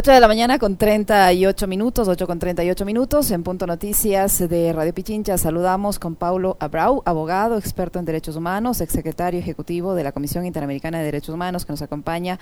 8 0.00 0.12
de 0.12 0.20
la 0.20 0.28
mañana 0.28 0.58
con 0.58 0.78
38 0.78 1.66
minutos, 1.66 2.08
8 2.08 2.26
con 2.26 2.38
38 2.38 2.86
minutos, 2.86 3.30
en 3.32 3.42
Punto 3.42 3.66
Noticias 3.66 4.38
de 4.38 4.72
Radio 4.72 4.94
Pichincha. 4.94 5.36
Saludamos 5.36 5.98
con 5.98 6.14
Paulo 6.14 6.56
Abrau, 6.58 7.02
abogado, 7.04 7.58
experto 7.58 7.98
en 7.98 8.06
derechos 8.06 8.34
humanos, 8.34 8.80
exsecretario 8.80 9.38
ejecutivo 9.38 9.94
de 9.94 10.02
la 10.02 10.12
Comisión 10.12 10.46
Interamericana 10.46 11.00
de 11.00 11.04
Derechos 11.04 11.34
Humanos, 11.34 11.66
que 11.66 11.74
nos 11.74 11.82
acompaña 11.82 12.38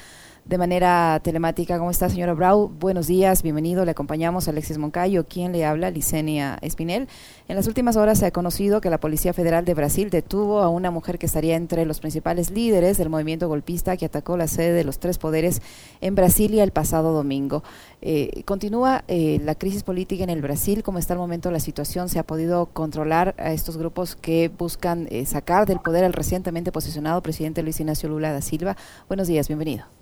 de 0.49 0.57
manera 0.57 1.21
telemática. 1.23 1.79
¿Cómo 1.79 1.91
está, 1.91 2.09
señora 2.09 2.33
Brau? 2.33 2.69
Buenos 2.69 3.07
días, 3.07 3.43
bienvenido. 3.43 3.85
Le 3.85 3.91
acompañamos 3.91 4.48
a 4.48 4.51
Alexis 4.51 4.79
Moncayo, 4.79 5.27
quien 5.27 5.53
le 5.53 5.67
habla, 5.67 5.91
Licenia 5.91 6.59
Espinel. 6.62 7.07
En 7.48 7.57
las 7.57 7.67
últimas 7.67 7.97
horas 7.97 8.19
se 8.19 8.27
ha 8.27 8.30
conocido 8.30 8.80
que 8.80 8.89
la 8.89 8.98
Policía 8.98 9.34
Federal 9.34 9.66
de 9.66 9.75
Brasil 9.75 10.09
detuvo 10.09 10.61
a 10.61 10.71
una 10.71 10.91
mujer 10.91 11.19
que 11.19 11.27
estaría 11.27 11.55
entre 11.55 11.84
los 11.84 12.01
principales 12.01 12.51
líderes 12.51 12.97
del 12.97 13.11
movimiento 13.11 13.47
golpista 13.47 13.98
que 13.98 14.07
atacó 14.07 14.39
la 14.39 14.48
sede 14.48 14.73
de 14.73 14.84
los 14.84 14.98
tres 14.98 15.19
poderes 15.19 15.61
en 16.01 16.15
Brasilia 16.15 16.65
el 16.65 16.71
pasado 16.71 17.12
domingo. 17.12 17.62
Eh, 18.01 18.43
continúa 18.46 19.05
eh, 19.07 19.43
la 19.45 19.55
crisis 19.55 19.83
política 19.83 20.24
en 20.24 20.30
el 20.30 20.41
Brasil. 20.41 20.83
¿Cómo 20.83 20.99
está 20.99 21.12
el 21.12 21.19
momento 21.19 21.51
la 21.51 21.60
situación? 21.60 22.09
¿Se 22.09 22.19
ha 22.19 22.27
podido 22.27 22.66
controlar 22.66 23.35
a 23.37 23.52
estos 23.52 23.77
grupos 23.77 24.16
que 24.16 24.49
buscan 24.49 25.09
eh, 25.10 25.27
sacar 25.27 25.66
del 25.66 25.80
poder 25.80 26.05
al 26.05 26.15
recientemente 26.15 26.73
posicionado 26.73 27.21
presidente 27.21 27.62
Luis 27.62 27.80
Ignacio 27.80 28.09
Lula 28.09 28.33
da 28.33 28.41
Silva? 28.41 28.79
Buenos 29.09 29.29
días, 29.29 29.46
bienvenido. 29.46 29.98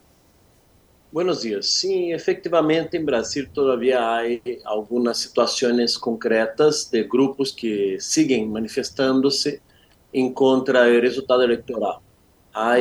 Buenos 1.13 1.43
dias. 1.43 1.71
Sim, 1.71 2.13
efetivamente, 2.13 2.97
em 2.97 3.05
Brasil 3.05 3.49
todavia 3.53 4.01
há 4.01 4.23
algumas 4.65 5.19
situações 5.19 5.97
concretas 5.97 6.85
de 6.91 7.05
grupos 7.05 7.53
que 7.53 7.97
seguem 8.01 8.47
manifestando-se 8.47 9.63
em 10.13 10.33
contra 10.33 10.89
o 10.89 11.01
resultado 11.01 11.43
eleitoral. 11.43 12.03
Há, 12.53 12.75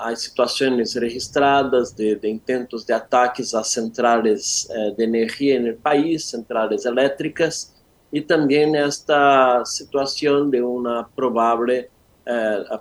há 0.00 0.16
situações 0.16 0.94
registradas 0.94 1.92
de, 1.92 2.14
de 2.14 2.28
intentos 2.28 2.84
de 2.84 2.92
ataques 2.92 3.54
a 3.54 3.64
centrais 3.64 4.66
eh, 4.70 4.90
de 4.92 5.02
energia 5.02 5.58
no 5.58 5.76
país, 5.78 6.26
centrais 6.26 6.84
elétricas, 6.84 7.74
e 8.12 8.20
também 8.20 8.76
esta 8.76 9.64
situação 9.64 10.48
de 10.48 10.60
uma 10.60 11.08
provável 11.16 11.86
eh, 12.26 12.80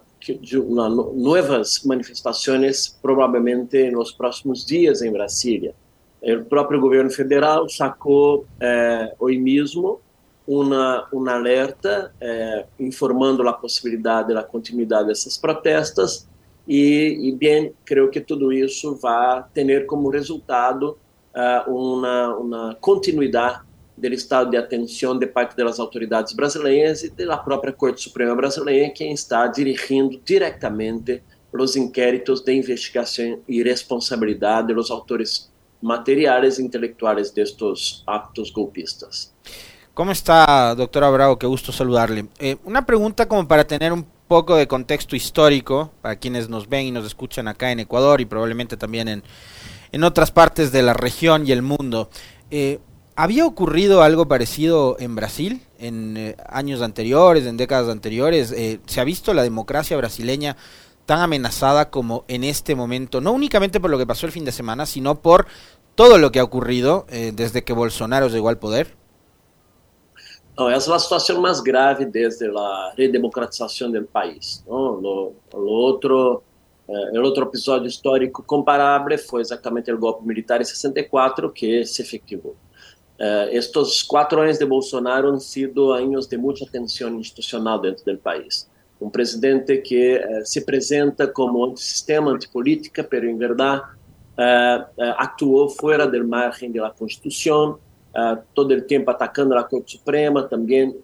uma, 0.56 0.90
novas 0.90 1.84
manifestações, 1.84 2.98
provavelmente 3.02 3.90
nos 3.92 4.12
próximos 4.12 4.66
dias 4.66 5.02
em 5.02 5.12
Brasília. 5.12 5.74
O 6.22 6.46
próprio 6.46 6.80
governo 6.80 7.10
federal 7.10 7.70
sacou 7.70 8.46
eh, 8.60 9.14
hoje 9.20 9.38
mesmo 9.38 10.02
uma, 10.48 11.08
um 11.14 11.30
alerta 11.30 12.12
eh, 12.20 12.66
informando 12.80 13.48
a 13.48 13.54
possibilidade 13.54 14.34
da 14.34 14.44
continuidade 14.44 15.08
dessas 15.08 15.38
protestas 15.38 16.28
e, 16.68 17.30
e, 17.30 17.32
bem, 17.32 17.74
creio 17.86 18.10
que 18.10 18.20
tudo 18.20 18.52
isso 18.52 18.96
vai 18.96 19.44
ter 19.54 19.86
como 19.86 20.10
resultado 20.10 20.98
uh, 21.34 21.72
uma, 21.72 22.36
uma 22.36 22.78
continuidade 22.82 23.62
do 23.98 24.08
estado 24.08 24.52
de 24.52 24.58
atenção 24.58 25.18
de 25.18 25.26
parte 25.26 25.58
das 25.58 25.80
autoridades 25.80 26.34
brasileiras 26.34 27.04
e 27.04 27.10
da 27.10 27.38
própria 27.38 27.74
Corte 27.74 28.02
Suprema 28.02 28.36
Brasileira, 28.36 28.94
quem 28.94 29.12
está 29.12 29.48
dirigindo 29.48 30.22
diretamente 30.24 31.24
os 31.52 31.76
inquéritos 31.76 32.42
de 32.42 32.54
investigação 32.54 33.40
e 33.48 33.64
responsabilidade 33.64 34.74
dos 34.76 34.92
autores 34.92 35.52
materiais 35.82 36.60
e 36.60 36.64
intelectuais 36.64 37.32
destes 37.32 38.04
actos 38.06 38.52
golpistas. 38.52 39.34
¿Cómo 39.94 40.12
está, 40.12 40.76
doctora 40.76 41.10
Bravo? 41.10 41.38
Qué 41.38 41.48
gusto 41.48 41.72
saludarle. 41.72 42.28
Eh, 42.38 42.58
una 42.64 42.86
pregunta 42.86 43.28
como 43.28 43.48
para 43.48 43.66
tener 43.66 43.92
un 43.92 44.06
poco 44.28 44.56
de 44.56 44.68
contexto 44.68 45.16
histórico 45.16 45.92
para 46.02 46.18
quienes 46.18 46.50
nos 46.50 46.70
ven 46.70 46.86
y 46.86 46.92
nos 46.92 47.06
escuchan 47.06 47.48
acá 47.48 47.72
en 47.72 47.80
Ecuador 47.80 48.22
y 48.22 48.26
probablemente 48.26 48.78
también 48.78 49.08
en, 49.08 49.24
en 49.92 50.04
otras 50.04 50.32
partes 50.32 50.72
de 50.72 50.84
la 50.84 50.94
región 50.94 51.48
y 51.48 51.52
el 51.52 51.64
mundo. 51.64 52.10
Eh, 52.52 52.80
¿Había 53.20 53.48
ocurrido 53.48 54.04
algo 54.04 54.28
parecido 54.28 54.96
en 55.00 55.16
Brasil 55.16 55.64
en 55.80 56.18
eh, 56.18 56.36
años 56.48 56.84
anteriores, 56.84 57.48
en 57.48 57.58
décadas 57.58 57.90
anteriores? 57.90 58.52
Eh, 58.52 58.80
¿Se 58.86 59.02
ha 59.02 59.04
visto 59.04 59.34
la 59.34 59.42
democracia 59.42 59.98
brasileña 59.98 60.56
tan 61.08 61.22
amenazada 61.22 61.90
como 61.90 62.26
en 62.28 62.44
este 62.44 62.76
momento? 62.76 63.20
No 63.20 63.32
únicamente 63.32 63.80
por 63.80 63.90
lo 63.90 63.98
que 63.98 64.06
pasó 64.06 64.28
el 64.28 64.32
fin 64.32 64.46
de 64.46 64.52
semana, 64.52 64.86
sino 64.86 65.20
por 65.20 65.48
todo 65.96 66.20
lo 66.20 66.32
que 66.32 66.38
ha 66.38 66.44
ocurrido 66.44 67.08
eh, 67.10 67.32
desde 67.34 67.64
que 67.64 67.74
Bolsonaro 67.74 68.28
llegó 68.28 68.50
al 68.50 68.60
poder. 68.60 68.94
No, 70.56 70.70
es 70.70 70.88
la 70.88 71.00
situación 71.00 71.42
más 71.42 71.64
grave 71.64 72.06
desde 72.06 72.48
la 72.50 72.94
redemocratización 72.96 73.92
del 73.92 74.06
país. 74.06 74.64
¿no? 74.68 75.34
El 75.52 77.26
otro 77.26 77.46
episodio 77.46 77.88
histórico 77.88 78.44
comparable 78.46 79.18
fue 79.18 79.42
exactamente 79.42 79.90
el 79.90 79.98
golpe 79.98 80.24
militar 80.24 80.60
en 80.60 80.68
64 80.68 81.52
que 81.52 81.84
se 81.84 82.04
efectivó. 82.04 82.54
Uh, 83.20 84.08
quatro 84.08 84.42
anos 84.42 84.60
de 84.60 84.66
Bolsonaro 84.66 85.30
han 85.30 85.40
sido 85.40 85.92
anos 85.92 86.28
de 86.28 86.38
muita 86.38 86.68
tensão 86.68 87.20
institucional 87.20 87.80
dentro 87.82 88.06
do 88.06 88.18
país. 88.20 88.70
Um 89.02 89.10
presidente 89.10 89.78
que 89.78 90.18
uh, 90.18 90.46
se 90.46 90.60
apresenta 90.60 91.28
como 91.28 91.66
antissistema, 91.66 92.32
antipolítica, 92.32 93.08
mas 93.12 93.24
em 93.24 93.36
verdade 93.36 93.82
uh, 93.82 95.14
actuou 95.18 95.68
fora 95.68 96.06
do 96.06 96.28
margem 96.28 96.72
da 96.72 96.92
Constituição, 96.92 97.80
todo 98.56 98.74
o 98.74 98.82
tempo 98.82 99.12
atacando 99.12 99.54
a 99.56 99.64
Corte 99.64 99.92
Suprema, 99.92 100.42
também 100.42 100.96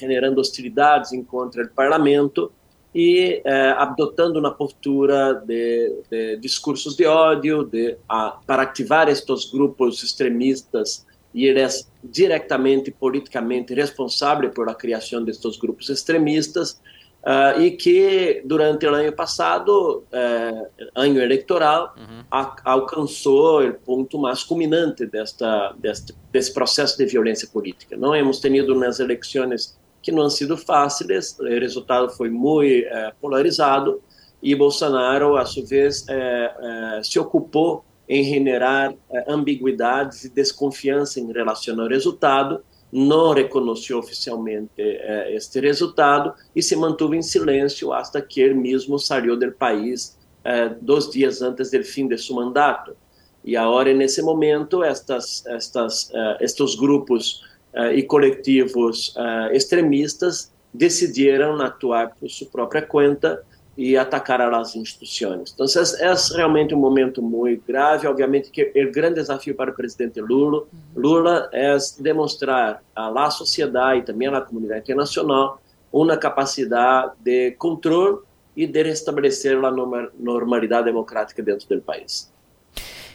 generando 0.00 0.40
hostilidades 0.40 1.12
contra 1.28 1.62
o 1.62 1.68
Parlamento 1.68 2.50
e 2.92 3.40
adotando 3.76 4.40
uma 4.40 4.50
postura 4.50 5.34
de, 5.46 5.94
de 6.10 6.36
discursos 6.38 6.96
de 6.96 7.06
ódio 7.06 7.62
de, 7.62 7.96
para 8.44 8.62
ativar 8.62 9.08
estes 9.08 9.48
grupos 9.48 10.02
extremistas 10.02 11.06
e 11.36 11.44
ele 11.44 11.60
é 11.60 11.68
diretamente 12.02 12.90
politicamente 12.90 13.74
responsável 13.74 14.48
por 14.48 14.70
a 14.70 14.74
criação 14.74 15.22
destes 15.22 15.58
grupos 15.58 15.90
extremistas 15.90 16.80
uh, 17.22 17.60
e 17.60 17.72
que 17.72 18.40
durante 18.46 18.86
o 18.86 18.94
ano 18.94 19.12
passado, 19.12 20.02
uh, 20.10 20.66
ano 20.94 21.20
eleitoral, 21.20 21.94
uhum. 21.98 22.24
a, 22.30 22.56
alcançou 22.64 23.62
o 23.68 23.74
ponto 23.74 24.18
mais 24.18 24.42
culminante 24.42 25.04
desta, 25.04 25.74
deste, 25.78 26.14
desse 26.32 26.54
processo 26.54 26.96
de 26.96 27.04
violência 27.04 27.46
política. 27.52 27.98
Não 27.98 28.14
hemos 28.14 28.40
tenido 28.40 28.74
umas 28.74 28.98
eleições 28.98 29.78
que 30.00 30.10
não 30.10 30.22
han 30.22 30.30
sido 30.30 30.56
fáceis, 30.56 31.38
o 31.38 31.44
resultado 31.44 32.08
foi 32.08 32.30
muito 32.30 32.86
uh, 32.86 33.12
polarizado 33.20 34.00
e 34.42 34.54
Bolsonaro, 34.54 35.36
a 35.36 35.44
sua 35.44 35.64
vez, 35.64 36.06
se 37.02 37.18
ocupou 37.18 37.84
em 38.08 38.22
generar 38.22 38.94
eh, 39.10 39.24
ambiguidades 39.28 40.24
e 40.24 40.28
desconfiança 40.28 41.20
em 41.20 41.32
relação 41.32 41.80
ao 41.80 41.88
resultado, 41.88 42.62
não 42.92 43.32
reconheceu 43.32 43.98
oficialmente 43.98 44.70
eh, 44.78 45.34
este 45.34 45.60
resultado 45.60 46.32
e 46.54 46.62
se 46.62 46.76
manteve 46.76 47.16
em 47.16 47.22
silêncio 47.22 47.92
até 47.92 48.20
que 48.20 48.40
ele 48.40 48.54
mesmo 48.54 48.98
saiu 48.98 49.36
do 49.36 49.52
país 49.52 50.16
eh, 50.44 50.70
dois 50.80 51.10
dias 51.10 51.42
antes 51.42 51.70
do 51.70 51.82
fim 51.82 52.06
de 52.06 52.16
seu 52.16 52.36
mandato. 52.36 52.96
E 53.44 53.56
agora, 53.56 53.92
nesse 53.92 54.22
momento, 54.22 54.82
estas, 54.82 55.46
estas, 55.46 56.10
uh, 56.10 56.36
estes 56.40 56.74
grupos 56.74 57.44
uh, 57.72 57.92
e 57.94 58.02
coletivos 58.02 59.14
extremistas 59.52 60.52
decidiram 60.74 61.54
atuar 61.62 62.12
por 62.16 62.28
sua 62.28 62.48
própria 62.48 62.82
conta 62.82 63.40
e 63.76 63.96
atacar 63.96 64.40
as 64.40 64.74
instituições. 64.74 65.52
Então, 65.52 65.66
é 65.66 66.14
realmente 66.34 66.74
um 66.74 66.78
momento 66.78 67.22
muito 67.22 67.62
grave. 67.66 68.06
Obviamente 68.06 68.50
que 68.50 68.72
o 68.74 68.90
grande 68.90 69.16
desafio 69.16 69.54
para 69.54 69.70
o 69.70 69.74
presidente 69.74 70.20
Lula, 70.20 70.64
Lula 70.94 71.48
é 71.52 71.76
demonstrar 71.98 72.82
à 72.94 73.30
sociedade 73.30 74.00
e 74.00 74.02
também 74.02 74.28
à 74.28 74.40
comunidade 74.40 74.80
internacional 74.80 75.60
uma 75.92 76.16
capacidade 76.16 77.12
de 77.20 77.52
controle 77.52 78.18
e 78.56 78.66
de 78.66 78.82
restabelecer 78.82 79.62
a 79.62 79.70
normalidade 79.70 80.86
democrática 80.86 81.42
dentro 81.42 81.68
do 81.68 81.82
país. 81.82 82.32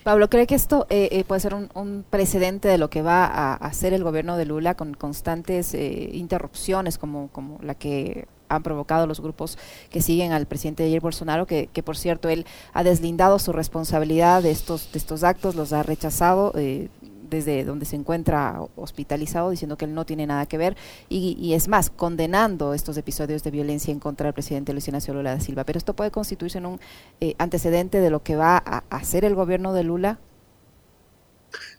Pablo, 0.03 0.29
¿cree 0.29 0.47
que 0.47 0.55
esto 0.55 0.87
eh, 0.89 1.09
eh, 1.11 1.23
puede 1.23 1.41
ser 1.41 1.53
un, 1.53 1.69
un, 1.75 2.03
precedente 2.09 2.67
de 2.67 2.79
lo 2.79 2.89
que 2.89 3.03
va 3.03 3.25
a 3.25 3.53
hacer 3.53 3.93
el 3.93 4.03
gobierno 4.03 4.35
de 4.35 4.45
Lula 4.45 4.73
con 4.73 4.95
constantes 4.95 5.75
eh, 5.75 6.09
interrupciones 6.13 6.97
como, 6.97 7.29
como 7.31 7.59
la 7.61 7.75
que 7.75 8.27
han 8.55 8.63
provocado 8.63 9.07
los 9.07 9.21
grupos 9.21 9.57
que 9.89 10.01
siguen 10.01 10.31
al 10.31 10.45
presidente 10.45 10.83
Jair 10.83 11.01
Bolsonaro, 11.01 11.45
que, 11.45 11.67
por 11.83 11.97
cierto 11.97 12.29
él 12.29 12.45
ha 12.73 12.83
deslindado 12.83 13.39
su 13.39 13.51
responsabilidad 13.51 14.43
de 14.43 14.51
estos, 14.51 14.91
de 14.91 14.99
estos 14.99 15.23
actos, 15.23 15.55
los 15.55 15.73
ha 15.73 15.83
rechazado. 15.83 16.53
Eh, 16.55 16.89
desde 17.29 17.63
donde 17.63 17.85
se 17.85 17.95
encuentra 17.95 18.61
hospitalizado, 18.75 19.51
diciendo 19.51 19.77
que 19.77 19.85
él 19.85 19.93
no 19.93 20.05
tiene 20.05 20.27
nada 20.27 20.45
que 20.47 20.57
ver 20.57 20.75
y, 21.07 21.37
y, 21.39 21.53
es 21.53 21.69
más, 21.69 21.89
condenando 21.89 22.73
estos 22.73 22.97
episodios 22.97 23.41
de 23.41 23.51
violencia 23.51 23.93
en 23.93 24.01
contra 24.01 24.25
del 24.25 24.33
presidente 24.33 24.73
Luis 24.73 24.89
Ignacio 24.89 25.13
Lula 25.13 25.35
da 25.35 25.39
Silva. 25.39 25.63
Pero 25.63 25.77
esto 25.77 25.95
puede 25.95 26.11
constituirse 26.11 26.57
en 26.57 26.65
un 26.65 26.81
eh, 27.21 27.35
antecedente 27.37 28.01
de 28.01 28.09
lo 28.09 28.21
que 28.21 28.35
va 28.35 28.57
a 28.57 28.83
hacer 28.89 29.23
el 29.23 29.33
gobierno 29.33 29.71
de 29.71 29.85
Lula 29.85 30.19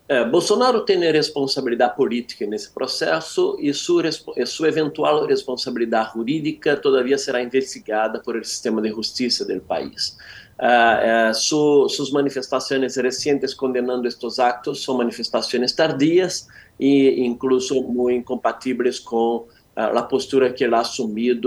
É, 0.08 0.24
Bolsonaro 0.24 0.84
tem 0.84 0.98
responsabilidade 0.98 1.96
política 1.96 2.46
nesse 2.46 2.70
processo 2.70 3.56
e 3.60 3.72
sua, 3.72 4.10
sua 4.44 4.68
eventual 4.68 5.26
responsabilidade 5.26 6.12
jurídica 6.14 6.76
todavia 6.76 7.16
será 7.16 7.42
investigada 7.42 8.20
por 8.20 8.36
o 8.36 8.44
sistema 8.44 8.82
de 8.82 8.90
justiça 8.90 9.44
do 9.44 9.60
país. 9.60 10.16
Uh, 10.58 11.30
uh, 11.30 11.34
su, 11.34 11.88
suas 11.88 12.10
manifestações 12.10 12.96
recentes 12.96 13.52
condenando 13.52 14.06
estes 14.06 14.38
actos 14.38 14.84
são 14.84 14.96
manifestações 14.96 15.72
tardias 15.72 16.46
e 16.78 17.24
incluso 17.24 17.74
incompatíveis 18.10 19.00
com 19.00 19.38
uh, 19.38 19.48
a 19.74 20.02
postura 20.02 20.52
que 20.52 20.62
ele 20.62 20.74
ha 20.74 20.84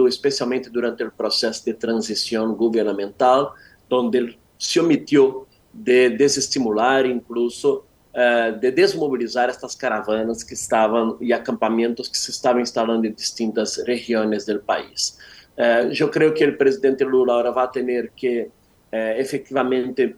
especialmente 0.08 0.70
durante 0.70 1.04
o 1.04 1.12
processo 1.12 1.64
de 1.64 1.74
transição 1.74 2.54
governamental, 2.56 3.54
onde 3.90 4.18
ele 4.18 4.40
se 4.58 4.80
omitiu 4.80 5.48
de 5.74 6.10
desestimular, 6.10 7.06
incluso 7.06 7.85
uh, 8.16 8.58
de 8.58 8.72
desmobilizar 8.72 9.50
estas 9.50 9.76
caravanas 9.76 10.44
que 10.44 10.54
estavam 10.54 11.18
e 11.20 11.34
acampamentos 11.34 12.08
que 12.08 12.18
se 12.18 12.32
estavam 12.32 12.62
instalando 12.62 13.06
em 13.06 13.12
distintas 13.12 13.78
regiões 13.86 14.46
do 14.46 14.60
país. 14.60 15.18
Uh, 15.58 15.92
eu 15.98 16.10
creio 16.10 16.34
que 16.34 16.46
o 16.46 16.58
presidente 16.58 17.04
Lula 17.04 17.34
agora 17.34 17.52
vai 17.52 17.70
ter 17.70 18.12
que 18.16 18.42
uh, 18.42 19.20
efetivamente 19.20 20.16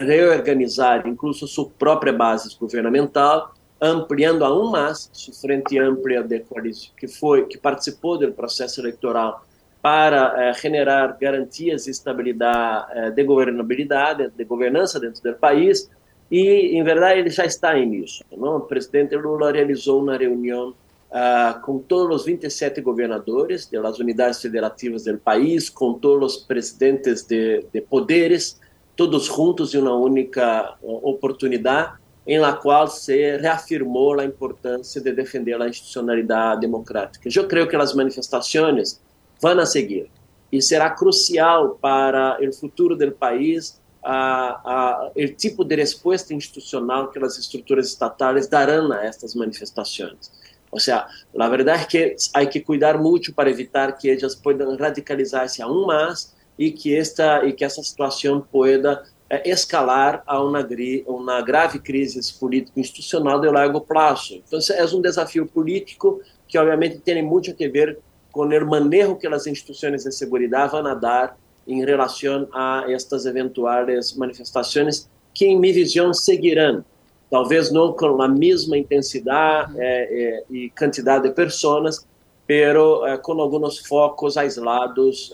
reorganizar, 0.00 1.04
incluso 1.08 1.48
sua 1.48 1.68
própria 1.68 2.12
base 2.12 2.56
governamental, 2.56 3.52
ampliando 3.80 4.44
aún 4.44 4.70
mais 4.70 5.10
sua 5.12 5.34
frente 5.34 5.76
ampla 5.76 6.22
de 6.22 6.38
coalição 6.40 6.92
que 6.96 7.08
foi 7.08 7.44
que 7.44 7.58
participou 7.58 8.16
do 8.16 8.30
processo 8.32 8.80
eleitoral 8.80 9.44
para 9.82 10.52
generar 10.52 11.16
garantias 11.20 11.88
e 11.88 11.90
estabilidade 11.90 13.10
de 13.16 13.24
governabilidade, 13.24 14.30
de 14.30 14.44
governança 14.44 15.00
dentro 15.00 15.20
do 15.24 15.34
país 15.34 15.90
e, 16.30 16.76
em 16.78 16.82
verdade, 16.82 17.20
ele 17.20 17.30
já 17.30 17.44
está 17.44 17.74
nisso. 17.74 18.22
Não? 18.36 18.56
O 18.56 18.60
presidente 18.60 19.16
Lula 19.16 19.50
realizou 19.50 20.02
uma 20.02 20.16
reunião 20.16 20.74
uh, 21.10 21.60
com 21.62 21.78
todos 21.78 22.16
os 22.16 22.26
27 22.26 22.80
governadores 22.80 23.66
das 23.66 23.98
unidades 23.98 24.40
federativas 24.40 25.04
do 25.04 25.18
país, 25.18 25.70
com 25.70 25.94
todos 25.94 26.36
os 26.36 26.42
presidentes 26.42 27.24
de, 27.24 27.64
de 27.72 27.80
poderes, 27.80 28.60
todos 28.94 29.24
juntos 29.24 29.74
em 29.74 29.78
uma 29.78 29.94
única 29.94 30.76
uh, 30.82 31.08
oportunidade, 31.08 31.94
em 32.26 32.38
la 32.38 32.52
qual 32.52 32.86
se 32.88 33.38
reafirmou 33.38 34.20
a 34.20 34.24
importância 34.24 35.00
de 35.00 35.12
defender 35.12 35.60
a 35.60 35.66
institucionalidade 35.66 36.60
democrática. 36.60 37.26
Eu 37.34 37.48
creio 37.48 37.66
que 37.66 37.74
as 37.74 37.94
manifestações 37.94 39.00
vão 39.40 39.58
a 39.58 39.64
seguir 39.64 40.10
e 40.52 40.60
será 40.60 40.90
crucial 40.90 41.78
para 41.80 42.38
o 42.42 42.52
futuro 42.52 42.94
do 42.96 43.10
país 43.12 43.80
a, 44.02 44.60
a, 44.64 45.12
o 45.14 45.28
tipo 45.34 45.64
de 45.64 45.76
resposta 45.76 46.32
institucional 46.32 47.10
que 47.10 47.18
as 47.18 47.38
estruturas 47.38 47.88
estatais 47.88 48.46
darão 48.48 48.92
a 48.92 49.04
estas 49.04 49.34
manifestações. 49.34 50.30
Ou 50.70 50.78
seja, 50.78 51.06
a 51.38 51.48
verdade 51.48 51.82
é 51.82 51.86
que 51.86 52.16
há 52.34 52.46
que 52.46 52.60
cuidar 52.60 52.98
muito 52.98 53.32
para 53.32 53.50
evitar 53.50 53.92
que 53.92 54.10
elas 54.10 54.34
possam 54.34 54.76
radicalizar-se 54.76 55.62
aún 55.62 55.86
mais 55.86 56.34
e 56.58 56.70
que 56.70 56.94
esta 56.94 57.44
e 57.44 57.52
que 57.52 57.64
essa 57.64 57.82
situação 57.82 58.40
pueda 58.40 59.02
é, 59.30 59.48
escalar 59.50 60.22
a 60.26 60.42
uma, 60.42 60.66
uma 61.06 61.40
grave 61.42 61.78
crise 61.78 62.20
político-institucional 62.38 63.40
de 63.40 63.48
largo 63.48 63.80
prazo. 63.80 64.42
Então, 64.46 64.58
é 64.74 64.84
um 64.84 65.00
desafio 65.00 65.46
político 65.46 66.20
que, 66.46 66.58
obviamente, 66.58 66.98
tem 66.98 67.22
muito 67.22 67.50
a 67.50 67.68
ver 67.68 67.98
com 68.32 68.42
o 68.42 68.66
manejo 68.66 69.16
que 69.16 69.26
as 69.26 69.46
instituições 69.46 70.04
de 70.04 70.12
segurança 70.12 70.68
vão 70.68 70.98
dar 70.98 71.36
em 71.68 71.84
relação 71.84 72.48
a 72.52 72.84
estas 72.88 73.26
eventuais 73.26 74.16
manifestações 74.16 75.08
que, 75.34 75.46
em 75.46 75.58
minha 75.58 75.74
visão, 75.74 76.14
seguirão. 76.14 76.82
Talvez 77.30 77.70
não 77.70 77.92
com 77.92 78.22
a 78.22 78.26
mesma 78.26 78.78
intensidade 78.78 79.74
eh, 79.78 80.08
eh, 80.10 80.44
e 80.50 80.70
quantidade 80.70 81.28
de 81.28 81.34
pessoas, 81.34 82.06
pero 82.46 83.06
eh, 83.06 83.18
com 83.18 83.38
alguns 83.38 83.80
focos 83.80 84.38
aislados 84.38 85.30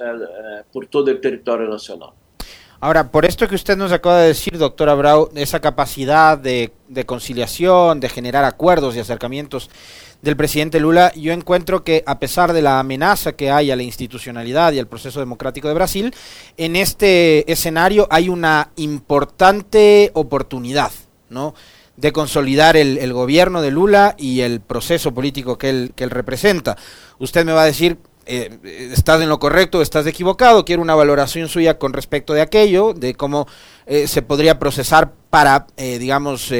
por 0.72 0.86
todo 0.86 1.12
o 1.12 1.18
território 1.20 1.70
nacional. 1.70 2.14
Ahora, 2.84 3.10
por 3.10 3.24
esto 3.24 3.48
que 3.48 3.54
usted 3.54 3.78
nos 3.78 3.92
acaba 3.92 4.18
de 4.18 4.26
decir, 4.28 4.58
doctora 4.58 4.92
Brau, 4.94 5.30
esa 5.36 5.58
capacidad 5.58 6.36
de, 6.36 6.70
conciliación, 7.06 7.98
de 7.98 8.10
generar 8.10 8.44
acuerdos 8.44 8.94
y 8.94 9.00
acercamientos 9.00 9.70
del 10.20 10.36
presidente 10.36 10.80
Lula, 10.80 11.10
yo 11.14 11.32
encuentro 11.32 11.82
que 11.82 12.02
a 12.04 12.18
pesar 12.18 12.52
de 12.52 12.60
la 12.60 12.78
amenaza 12.78 13.32
que 13.32 13.50
hay 13.50 13.70
a 13.70 13.76
la 13.76 13.84
institucionalidad 13.84 14.74
y 14.74 14.80
al 14.80 14.86
proceso 14.86 15.18
democrático 15.18 15.66
de 15.66 15.72
Brasil, 15.72 16.14
en 16.58 16.76
este 16.76 17.50
escenario 17.50 18.06
hay 18.10 18.28
una 18.28 18.68
importante 18.76 20.10
oportunidad, 20.12 20.92
¿no? 21.30 21.54
de 21.96 22.12
consolidar 22.12 22.76
el, 22.76 23.12
gobierno 23.14 23.62
de 23.62 23.70
Lula 23.70 24.14
y 24.18 24.40
el 24.40 24.60
proceso 24.60 25.14
político 25.14 25.56
que 25.56 25.70
él 25.70 26.10
representa. 26.10 26.76
Usted 27.18 27.46
me 27.46 27.52
va 27.52 27.62
a 27.62 27.66
decir, 27.66 27.96
eh, 28.26 28.90
estás 28.92 29.20
en 29.22 29.28
lo 29.28 29.38
correcto, 29.38 29.82
estás 29.82 30.06
equivocado, 30.06 30.64
quiero 30.64 30.82
una 30.82 30.94
valoración 30.94 31.48
suya 31.48 31.78
con 31.78 31.92
respecto 31.92 32.34
de 32.34 32.42
aquello, 32.42 32.94
de 32.94 33.14
cómo 33.14 33.46
eh, 33.86 34.06
se 34.06 34.22
podría 34.22 34.58
procesar 34.58 35.12
para, 35.30 35.66
eh, 35.76 35.98
digamos, 35.98 36.52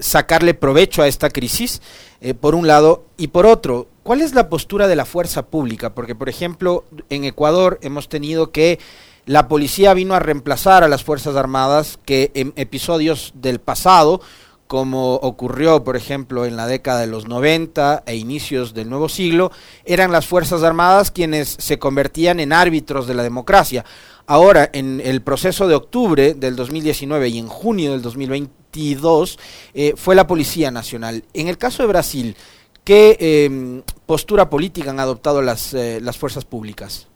sacarle 0.00 0.54
provecho 0.54 1.02
a 1.02 1.08
esta 1.08 1.30
crisis. 1.30 1.80
Eh, 2.24 2.32
por 2.32 2.54
un 2.54 2.66
lado, 2.66 3.04
y 3.18 3.28
por 3.28 3.44
otro, 3.44 3.86
¿cuál 4.02 4.22
es 4.22 4.32
la 4.32 4.48
postura 4.48 4.88
de 4.88 4.96
la 4.96 5.04
fuerza 5.04 5.44
pública? 5.44 5.94
Porque, 5.94 6.14
por 6.14 6.30
ejemplo, 6.30 6.86
en 7.10 7.24
Ecuador 7.24 7.78
hemos 7.82 8.08
tenido 8.08 8.50
que 8.50 8.78
la 9.26 9.46
policía 9.46 9.92
vino 9.92 10.14
a 10.14 10.20
reemplazar 10.20 10.84
a 10.84 10.88
las 10.88 11.04
Fuerzas 11.04 11.36
Armadas 11.36 11.98
que 12.06 12.30
en 12.32 12.54
episodios 12.56 13.32
del 13.34 13.58
pasado, 13.60 14.22
como 14.66 15.14
ocurrió, 15.16 15.84
por 15.84 15.96
ejemplo, 15.96 16.46
en 16.46 16.56
la 16.56 16.66
década 16.66 17.00
de 17.00 17.06
los 17.06 17.28
90 17.28 18.04
e 18.06 18.16
inicios 18.16 18.74
del 18.74 18.88
nuevo 18.88 19.08
siglo, 19.08 19.52
eran 19.84 20.12
las 20.12 20.26
Fuerzas 20.26 20.62
Armadas 20.62 21.10
quienes 21.10 21.56
se 21.58 21.78
convertían 21.78 22.40
en 22.40 22.52
árbitros 22.52 23.06
de 23.06 23.14
la 23.14 23.22
democracia. 23.22 23.84
Ahora, 24.26 24.70
en 24.72 25.02
el 25.04 25.20
proceso 25.20 25.68
de 25.68 25.74
octubre 25.74 26.34
del 26.34 26.56
2019 26.56 27.28
y 27.28 27.38
en 27.38 27.48
junio 27.48 27.92
del 27.92 28.00
2022, 28.00 29.38
eh, 29.74 29.92
fue 29.96 30.14
la 30.14 30.26
Policía 30.26 30.70
Nacional. 30.70 31.24
En 31.34 31.48
el 31.48 31.58
caso 31.58 31.82
de 31.82 31.88
Brasil, 31.88 32.36
¿qué 32.84 33.16
eh, 33.20 33.82
postura 34.06 34.48
política 34.48 34.90
han 34.90 35.00
adoptado 35.00 35.42
las, 35.42 35.74
eh, 35.74 36.00
las 36.00 36.16
fuerzas 36.16 36.46
públicas? 36.46 37.08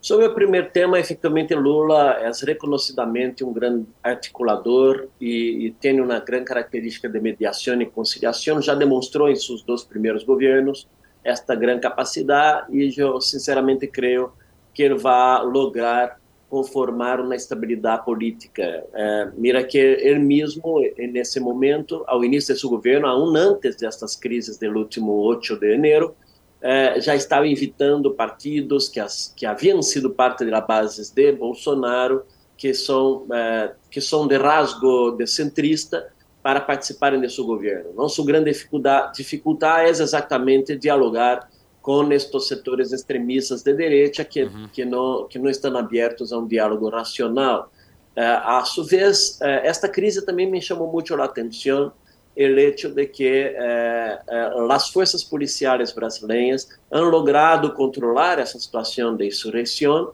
Sobre 0.00 0.26
o 0.26 0.34
primeiro 0.34 0.70
tema, 0.70 0.98
efetivamente 0.98 1.54
Lula 1.54 2.12
é 2.20 2.30
reconhecidamente 2.46 3.44
um 3.44 3.52
grande 3.52 3.84
articulador 4.02 5.08
e, 5.20 5.66
e, 5.66 5.70
tem 5.72 6.00
uma 6.00 6.20
grande 6.20 6.44
característica 6.44 7.08
de 7.08 7.20
mediação 7.20 7.80
e 7.82 7.86
conciliação. 7.86 8.62
Já 8.62 8.74
demonstrou 8.74 9.28
em 9.28 9.34
seus 9.34 9.62
dois 9.62 9.82
primeiros 9.82 10.22
governos 10.22 10.86
esta 11.24 11.54
grande 11.54 11.80
capacidade 11.80 12.74
e 12.74 12.94
eu 12.96 13.20
sinceramente 13.20 13.88
creio 13.88 14.32
que 14.72 14.84
ele 14.84 14.96
vai 14.96 15.44
lograr 15.44 16.18
conformar 16.48 17.20
uma 17.20 17.36
estabilidade 17.36 18.04
política. 18.04 18.84
É, 18.94 19.28
mira 19.36 19.62
que 19.62 19.76
ele 19.76 20.18
mesmo, 20.18 20.80
nesse 20.96 21.38
momento, 21.38 22.02
ao 22.06 22.24
início 22.24 22.54
de 22.54 22.60
seu 22.60 22.70
governo, 22.70 23.06
aún 23.06 23.36
antes 23.36 23.76
destas 23.76 24.16
crises 24.16 24.56
do 24.56 24.66
último 24.70 25.12
8 25.12 25.58
de 25.58 25.72
janeiro, 25.72 26.16
é, 26.60 27.00
já 27.00 27.14
estava 27.14 27.46
invitando 27.46 28.12
partidos 28.12 28.88
que, 28.88 28.98
as, 28.98 29.32
que 29.36 29.46
haviam 29.46 29.80
sido 29.82 30.10
parte 30.10 30.44
da 30.44 30.60
base 30.60 31.12
de 31.14 31.32
Bolsonaro, 31.32 32.24
que 32.56 32.74
são, 32.74 33.26
é, 33.32 33.72
que 33.90 34.00
são 34.00 34.26
de 34.26 34.36
rasgo 34.36 35.12
de 35.12 35.26
centrista, 35.26 36.12
para 36.42 36.60
participarem 36.60 37.20
de 37.20 37.28
seu 37.28 37.44
governo. 37.44 37.92
Nossa 37.94 38.24
grande 38.24 38.50
dificuldade, 38.50 39.16
dificuldade 39.16 39.86
é 39.86 39.90
exatamente 39.90 40.76
dialogar 40.76 41.48
com 41.82 42.10
estes 42.12 42.48
setores 42.48 42.92
extremistas 42.92 43.62
de 43.62 43.74
direita 43.74 44.24
que, 44.24 44.44
uhum. 44.44 44.68
que, 44.72 44.84
não, 44.84 45.26
que 45.28 45.38
não 45.38 45.50
estão 45.50 45.76
abertos 45.76 46.32
a 46.32 46.38
um 46.38 46.46
diálogo 46.46 46.88
racional. 46.88 47.70
Uh, 48.16 48.20
a 48.44 48.64
sua 48.64 48.84
vez, 48.84 49.38
uh, 49.40 49.44
esta 49.62 49.88
crise 49.88 50.24
também 50.24 50.50
me 50.50 50.60
chamou 50.60 50.90
muito 50.90 51.14
a 51.14 51.24
atenção 51.24 51.92
o 52.46 52.58
hecho 52.58 52.90
de 52.90 53.06
que 53.06 53.54
uh, 53.54 54.70
as 54.70 54.90
forças 54.90 55.24
policiais 55.24 55.92
brasileiras 55.92 56.68
han 56.90 57.02
logrado 57.02 57.72
controlar 57.74 58.38
essa 58.38 58.58
situação 58.58 59.16
de 59.16 59.26
insurreição 59.26 60.12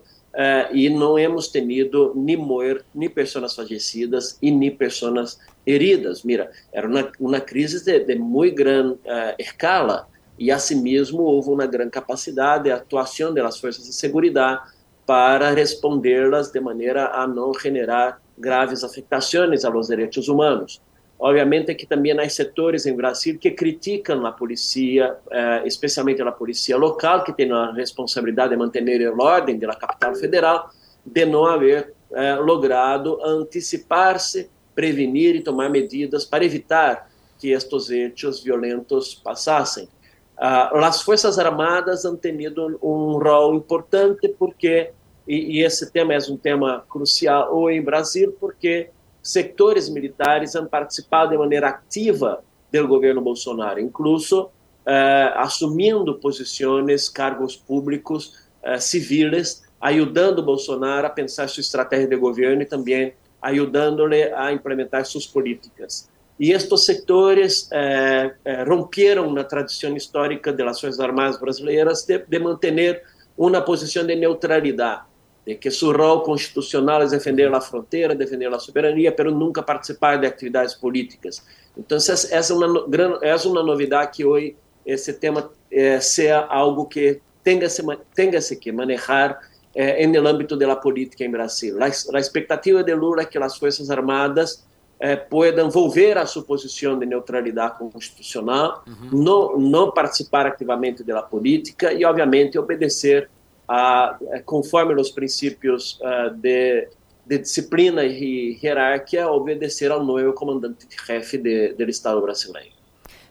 e 0.73 0.91
não 0.91 1.17
hemos 1.17 1.47
tenido 1.47 2.13
nem 2.17 2.37
mortes, 2.37 2.85
nem 2.93 3.09
pessoas 3.09 3.55
falecidas 3.55 4.37
e 4.43 4.51
nem 4.51 4.69
pessoas 4.69 5.39
heridas. 5.65 6.25
Mira, 6.25 6.51
era 6.73 6.89
uma, 7.21 7.41
crise 7.41 7.85
de, 7.85 8.01
de 8.01 8.17
muito 8.17 8.57
grande 8.57 8.99
escala 9.39 10.09
e 10.37 10.51
mesmo 10.75 11.23
houve 11.23 11.51
uma 11.51 11.67
grande 11.67 11.93
capacidade 11.93 12.65
de 12.65 12.73
atuação 12.73 13.33
das 13.33 13.61
forças 13.61 13.85
de 13.85 13.93
segurança 13.93 14.61
para 15.07 15.51
respondê-las 15.51 16.51
de 16.51 16.61
maneira 16.61 17.09
a 17.09 17.27
não 17.27 17.53
generar 17.55 18.21
graves 18.37 18.83
afetações 18.83 19.65
aos 19.65 19.87
direitos 19.89 20.29
humanos. 20.29 20.81
Obviamente 21.19 21.75
que 21.75 21.87
também 21.87 22.19
há 22.19 22.29
setores 22.29 22.87
em 22.87 22.95
Brasil 22.95 23.39
que 23.39 23.53
criticam 23.53 24.27
a 24.27 24.33
polícia, 24.33 25.17
eh, 25.31 25.63
especialmente 25.65 26.21
a 26.21 26.33
polícia 26.33 26.77
local, 26.77 27.23
que 27.25 27.33
tem 27.33 27.51
a 27.53 27.73
responsabilidade 27.73 28.51
de 28.51 28.57
manter 28.57 29.07
a 29.07 29.13
ordem 29.13 29.59
da 29.59 29.75
capital 29.75 30.15
federal, 30.15 30.71
de 31.07 31.25
não 31.25 31.47
haver 31.47 31.95
eh, 32.13 32.35
logrado 32.37 33.23
antecipar-se 33.25 34.51
prevenir 34.75 35.37
e 35.37 35.41
tomar 35.41 35.71
medidas 35.71 36.25
para 36.25 36.45
evitar 36.45 37.09
que 37.39 37.51
estes 37.51 37.91
hechos 37.91 38.43
violentos 38.43 39.15
passassem. 39.15 39.89
Uh, 40.37 40.79
as 40.79 41.01
Forças 41.03 41.39
Armadas 41.39 42.05
han 42.05 42.17
tenido 42.17 42.79
um 42.83 43.19
rol 43.19 43.55
importante 43.55 44.29
porque, 44.37 44.91
e, 45.29 45.63
esse 45.63 45.93
tema 45.93 46.15
é 46.15 46.19
um 46.29 46.37
tema 46.37 46.85
crucial 46.89 47.55
hoje 47.55 47.79
em 47.79 47.83
Brasil, 47.83 48.37
porque 48.41 48.91
setores 49.25 49.89
militares 49.89 50.55
han 50.55 50.69
participado 50.69 51.31
de 51.31 51.39
maneira 51.39 51.71
ativa 51.71 52.45
do 52.71 52.87
governo 52.87 53.23
Bolsonaro, 53.23 53.81
incluso 53.81 54.43
uh, 54.43 55.39
assumindo 55.39 56.21
posições, 56.21 57.09
cargos 57.09 57.57
públicos 57.57 58.35
uh, 58.63 58.79
civis, 58.79 59.65
ajudando 59.81 60.43
Bolsonaro 60.43 61.07
a 61.07 61.11
pensar 61.11 61.49
sua 61.49 61.63
estratégia 61.63 62.07
de 62.07 62.17
governo 62.17 62.63
e 62.63 62.67
também 62.67 63.15
ajudando-lhe 63.41 64.33
a 64.33 64.53
implementar 64.53 65.05
suas 65.07 65.27
políticas. 65.27 66.09
E 66.39 66.51
estes 66.51 66.85
setores 66.85 67.69
eh, 67.71 68.35
eh, 68.45 68.65
romperam 68.65 69.31
na 69.33 69.45
tradição 69.45 69.95
histórica 69.95 70.53
das 70.53 70.81
Forças 70.81 70.99
Armadas 70.99 71.39
brasileiras 71.39 72.05
de, 72.05 72.19
de 72.19 72.39
manter 72.41 73.05
uma 73.37 73.61
posição 73.61 74.05
de 74.05 74.17
neutralidade, 74.17 75.03
de 75.47 75.55
que 75.55 75.71
seu 75.71 75.93
rol 75.93 76.23
constitucional 76.23 77.03
é 77.03 77.07
defender 77.07 77.53
a 77.53 77.61
fronteira, 77.61 78.15
defender 78.15 78.53
a 78.53 78.59
soberania, 78.59 79.15
mas 79.17 79.33
nunca 79.33 79.63
participar 79.63 80.17
de 80.17 80.27
atividades 80.27 80.75
políticas. 80.75 81.43
Então, 81.77 81.99
essa 81.99 82.53
é 82.53 82.57
uma, 82.57 82.89
é 83.23 83.35
uma 83.47 83.63
novidade 83.63 84.13
que 84.13 84.25
hoje 84.25 84.57
esse 84.87 85.13
tema 85.13 85.51
eh, 85.71 86.01
seja 86.01 86.47
algo 86.47 86.87
que 86.87 87.21
tenha 87.43 87.69
se, 87.69 87.83
tenha 88.15 88.41
-se 88.41 88.57
que 88.57 88.73
manejar 88.73 89.39
eh, 89.75 90.07
no 90.07 90.27
âmbito 90.27 90.57
da 90.57 90.77
política 90.77 91.25
em 91.25 91.31
Brasil. 91.31 91.77
A, 91.83 91.87
a 91.87 92.21
expectativa 92.21 92.83
de 92.83 92.95
Lula 92.95 93.23
é 93.23 93.25
que 93.25 93.39
as 93.39 93.59
Forças 93.59 93.91
Armadas 93.91 94.65
eh, 95.01 95.17
puedan 95.17 95.69
volver 95.69 96.17
a 96.17 96.25
sua 96.25 96.43
posição 96.43 96.99
de 96.99 97.05
neutralidade 97.05 97.79
constitucional, 97.79 98.85
uhum. 98.87 99.23
não, 99.23 99.59
não 99.59 99.91
participar 99.91 100.47
ativamente 100.47 101.03
da 101.03 101.21
política 101.21 101.93
e, 101.93 102.05
obviamente, 102.05 102.59
obedecer 102.59 103.29
a, 103.69 104.19
eh, 104.33 104.41
conforme 104.41 104.95
os 104.95 105.11
princípios 105.11 105.99
uh, 106.01 106.31
de, 106.35 106.89
de, 107.27 107.39
disciplina 107.39 108.05
e 108.05 108.59
hierarquia, 108.61 109.31
obedecer 109.31 109.91
ao 109.91 110.03
novo 110.03 110.33
comandante-chefe 110.33 111.39
do 111.39 111.83
Estado 111.85 112.21
brasileiro. 112.21 112.75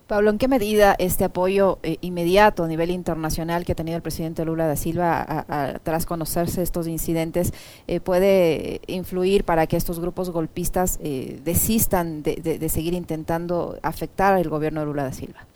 Pablo, 0.08 0.30
¿en 0.30 0.38
qué 0.38 0.50
medida 0.50 0.96
este 1.00 1.24
apoyo 1.24 1.80
eh, 1.82 1.98
inmediato 2.02 2.66
a 2.66 2.68
nivel 2.68 2.92
internacional 2.92 3.64
que 3.64 3.72
ha 3.72 3.76
tenido 3.76 3.96
el 3.96 4.04
presidente 4.04 4.44
Lula 4.44 4.68
da 4.68 4.76
Silva 4.76 5.80
tras 5.84 6.06
conocerse 6.06 6.62
estos 6.62 6.88
incidentes 6.88 7.54
eh, 7.88 8.02
puede 8.02 8.82
influir 8.88 9.46
para 9.46 9.66
que 9.66 9.78
estos 9.78 10.00
grupos 10.00 10.30
golpistas 10.30 11.00
eh, 11.02 11.40
desistan 11.44 12.22
de, 12.22 12.70
seguir 12.70 12.94
intentando 12.94 13.80
afectar 13.82 14.34
al 14.34 14.50
gobierno 14.50 14.82
de 14.82 14.86
Lula 14.88 15.04
da 15.04 15.14
Silva? 15.14 15.48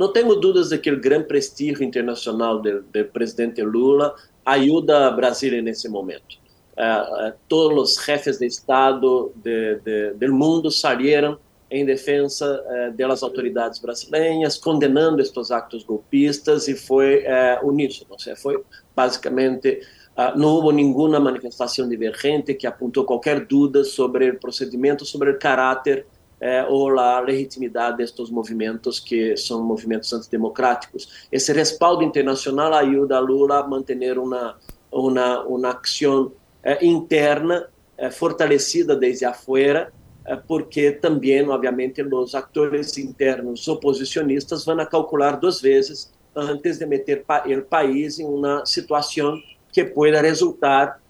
No 0.00 0.12
tengo 0.12 0.34
dudas 0.34 0.70
de 0.70 0.80
que 0.80 0.88
el 0.88 0.98
gran 0.98 1.26
prestigio 1.26 1.84
internacional 1.84 2.62
del, 2.62 3.06
presidente 3.08 3.62
Lula 3.62 4.14
ayuda 4.46 5.06
a 5.06 5.10
Brasil 5.10 5.52
en 5.52 5.68
ese 5.68 5.90
momento. 5.90 6.36
todos 7.46 7.74
los 7.74 7.98
jefes 7.98 8.38
de 8.38 8.46
Estado 8.46 9.30
del 9.44 10.32
mundo 10.32 10.70
salieron 10.70 11.38
em 11.68 11.84
defesa 11.84 12.64
eh, 12.70 12.92
das 12.96 13.22
autoridades 13.22 13.78
brasileiras, 13.78 14.58
condenando 14.58 15.20
estes 15.20 15.50
actos 15.50 15.84
golpistas 15.84 16.66
e 16.66 16.74
foi 16.74 17.22
eh, 17.24 17.60
uníssono. 17.62 18.18
Seja, 18.18 18.34
foi 18.34 18.64
basicamente 18.96 19.80
uh, 20.16 20.36
não 20.36 20.48
houve 20.48 20.74
nenhuma 20.74 21.20
manifestação 21.20 21.88
divergente 21.88 22.54
que 22.54 22.66
apontou 22.66 23.04
qualquer 23.04 23.46
dúvida 23.46 23.84
sobre 23.84 24.30
o 24.30 24.40
procedimento, 24.40 25.04
sobre 25.04 25.30
o 25.30 25.38
caráter 25.38 26.06
eh, 26.40 26.64
ou 26.70 26.98
a 26.98 27.20
legitimidade 27.20 27.98
destes 27.98 28.30
movimentos 28.30 28.98
que 28.98 29.36
são 29.36 29.62
movimentos 29.62 30.10
antidemocráticos. 30.10 31.26
Esse 31.30 31.52
respaldo 31.52 32.02
internacional 32.02 32.72
ajuda 32.72 33.18
a 33.18 33.20
Lula 33.20 33.58
a 33.58 33.66
manter 33.66 34.18
uma 34.18 34.56
uma 34.90 35.44
uma 35.44 35.78
ação 35.78 36.32
eh, 36.64 36.82
interna 36.82 37.68
eh, 37.98 38.10
fortalecida 38.10 38.96
desde 38.96 39.26
afuera 39.26 39.92
porque 40.46 40.92
também, 40.92 41.48
obviamente, 41.48 42.02
os 42.02 42.34
atores 42.36 42.96
internos 42.98 43.66
oposicionistas 43.66 44.64
vão 44.64 44.76
calcular 44.86 45.32
duas 45.32 45.60
vezes 45.60 46.12
antes 46.36 46.78
de 46.78 46.86
meter 46.86 47.24
o 47.58 47.62
país 47.62 48.18
em 48.20 48.26
uma 48.26 48.64
situação 48.64 49.40
que 49.72 49.82
pueda 49.82 50.20
resultar 50.20 51.00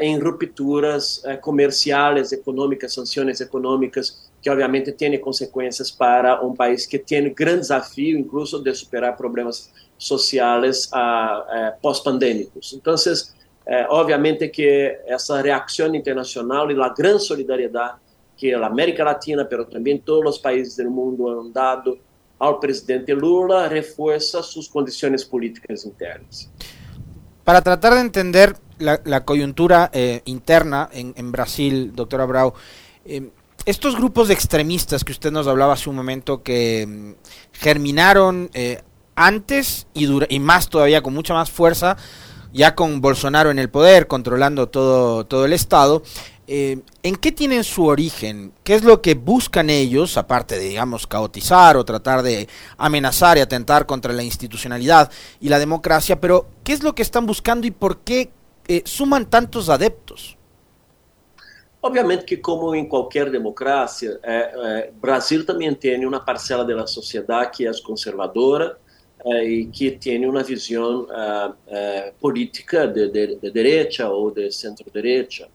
em 0.00 0.18
rupturas 0.18 1.22
comerciais, 1.40 2.32
econômicas, 2.32 2.92
sanções 2.92 3.40
econômicas, 3.40 4.27
que 4.40 4.48
obviamente 4.48 4.92
têm 4.92 5.18
consequências 5.18 5.90
para 5.90 6.44
um 6.44 6.54
país 6.54 6.86
que 6.86 6.98
tem 6.98 7.32
grande 7.32 7.60
desafio, 7.60 8.18
incluso 8.18 8.62
de 8.62 8.72
superar 8.74 9.16
problemas 9.16 9.70
sociais 9.96 10.88
ah, 10.92 11.46
eh, 11.50 11.74
pós-pandêmicos. 11.82 12.72
Então, 12.72 12.94
eh, 13.66 13.86
obviamente 13.90 14.48
que 14.48 14.98
essa 15.06 15.42
reação 15.42 15.94
internacional 15.94 16.70
e 16.70 16.80
a 16.80 16.88
grande 16.88 17.24
solidariedade 17.24 17.96
que 18.36 18.54
a 18.54 18.64
América 18.64 19.02
Latina, 19.02 19.44
pero 19.44 19.64
também 19.64 19.98
todos 19.98 20.36
os 20.36 20.40
países 20.40 20.76
do 20.76 20.88
mundo 20.88 21.28
han 21.28 21.50
dado 21.50 21.98
ao 22.38 22.60
presidente 22.60 23.12
Lula, 23.12 23.66
refuerza 23.66 24.40
suas 24.44 24.68
condições 24.68 25.24
políticas 25.24 25.84
internas. 25.84 26.48
Para 27.42 27.60
tratar 27.60 27.94
de 27.94 28.00
entender 28.00 28.54
la 28.78 29.24
coyuntura 29.24 29.90
eh, 29.92 30.22
interna 30.26 30.88
en, 30.92 31.32
Brasil, 31.32 31.90
doctora 31.92 32.26
Brau, 32.26 32.54
estos 33.68 33.96
grupos 33.96 34.28
de 34.28 34.34
extremistas 34.34 35.04
que 35.04 35.12
usted 35.12 35.30
nos 35.30 35.46
hablaba 35.46 35.74
hace 35.74 35.90
un 35.90 35.96
momento 35.96 36.42
que 36.42 36.86
mm, 36.86 37.12
germinaron 37.52 38.48
eh, 38.54 38.80
antes 39.14 39.86
y, 39.92 40.06
dura, 40.06 40.26
y 40.30 40.38
más 40.40 40.70
todavía 40.70 41.02
con 41.02 41.12
mucha 41.12 41.34
más 41.34 41.50
fuerza, 41.50 41.98
ya 42.50 42.74
con 42.74 43.02
Bolsonaro 43.02 43.50
en 43.50 43.58
el 43.58 43.68
poder, 43.68 44.06
controlando 44.06 44.70
todo, 44.70 45.26
todo 45.26 45.44
el 45.44 45.52
Estado, 45.52 46.02
eh, 46.46 46.78
¿en 47.02 47.16
qué 47.16 47.30
tienen 47.30 47.62
su 47.62 47.84
origen? 47.84 48.54
¿Qué 48.64 48.74
es 48.74 48.84
lo 48.84 49.02
que 49.02 49.12
buscan 49.12 49.68
ellos, 49.68 50.16
aparte 50.16 50.58
de, 50.58 50.70
digamos, 50.70 51.06
caotizar 51.06 51.76
o 51.76 51.84
tratar 51.84 52.22
de 52.22 52.48
amenazar 52.78 53.36
y 53.36 53.42
atentar 53.42 53.84
contra 53.84 54.14
la 54.14 54.22
institucionalidad 54.22 55.12
y 55.42 55.50
la 55.50 55.58
democracia? 55.58 56.18
Pero, 56.18 56.48
¿qué 56.64 56.72
es 56.72 56.82
lo 56.82 56.94
que 56.94 57.02
están 57.02 57.26
buscando 57.26 57.66
y 57.66 57.70
por 57.70 57.98
qué 57.98 58.30
eh, 58.66 58.80
suman 58.86 59.26
tantos 59.26 59.68
adeptos? 59.68 60.37
Obviamente 61.80 62.24
que, 62.24 62.36
como 62.36 62.74
em 62.74 62.88
qualquer 62.88 63.30
democracia, 63.30 64.18
é, 64.22 64.90
Brasil 65.00 65.46
também 65.46 65.72
tem 65.74 66.04
uma 66.04 66.18
parcela 66.18 66.64
da 66.64 66.86
sociedade 66.86 67.56
que 67.56 67.66
é 67.66 67.70
conservadora 67.82 68.76
e 69.42 69.66
que 69.66 69.90
tem 69.90 70.26
uma 70.26 70.42
visão 70.42 71.06
política 72.20 72.86
de, 72.86 73.08
de, 73.08 73.36
de 73.36 73.50
direita 73.50 74.08
ou 74.08 74.30
de 74.30 74.50
centro-direita. 74.50 75.48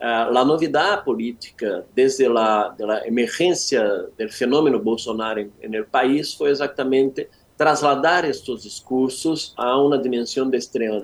a 0.00 0.44
novidade 0.44 1.04
política 1.04 1.86
desde 1.94 2.26
a 2.26 2.74
emergência 3.04 4.08
do 4.18 4.28
fenômeno 4.28 4.80
Bolsonaro 4.80 5.50
no 5.62 5.84
país 5.86 6.34
foi 6.34 6.50
exatamente 6.50 7.28
trasladar 7.56 8.24
estes 8.24 8.62
discursos 8.62 9.54
a 9.56 9.80
uma 9.80 9.96
dimensão 9.96 10.50
de 10.50 10.56
extrema 10.56 11.00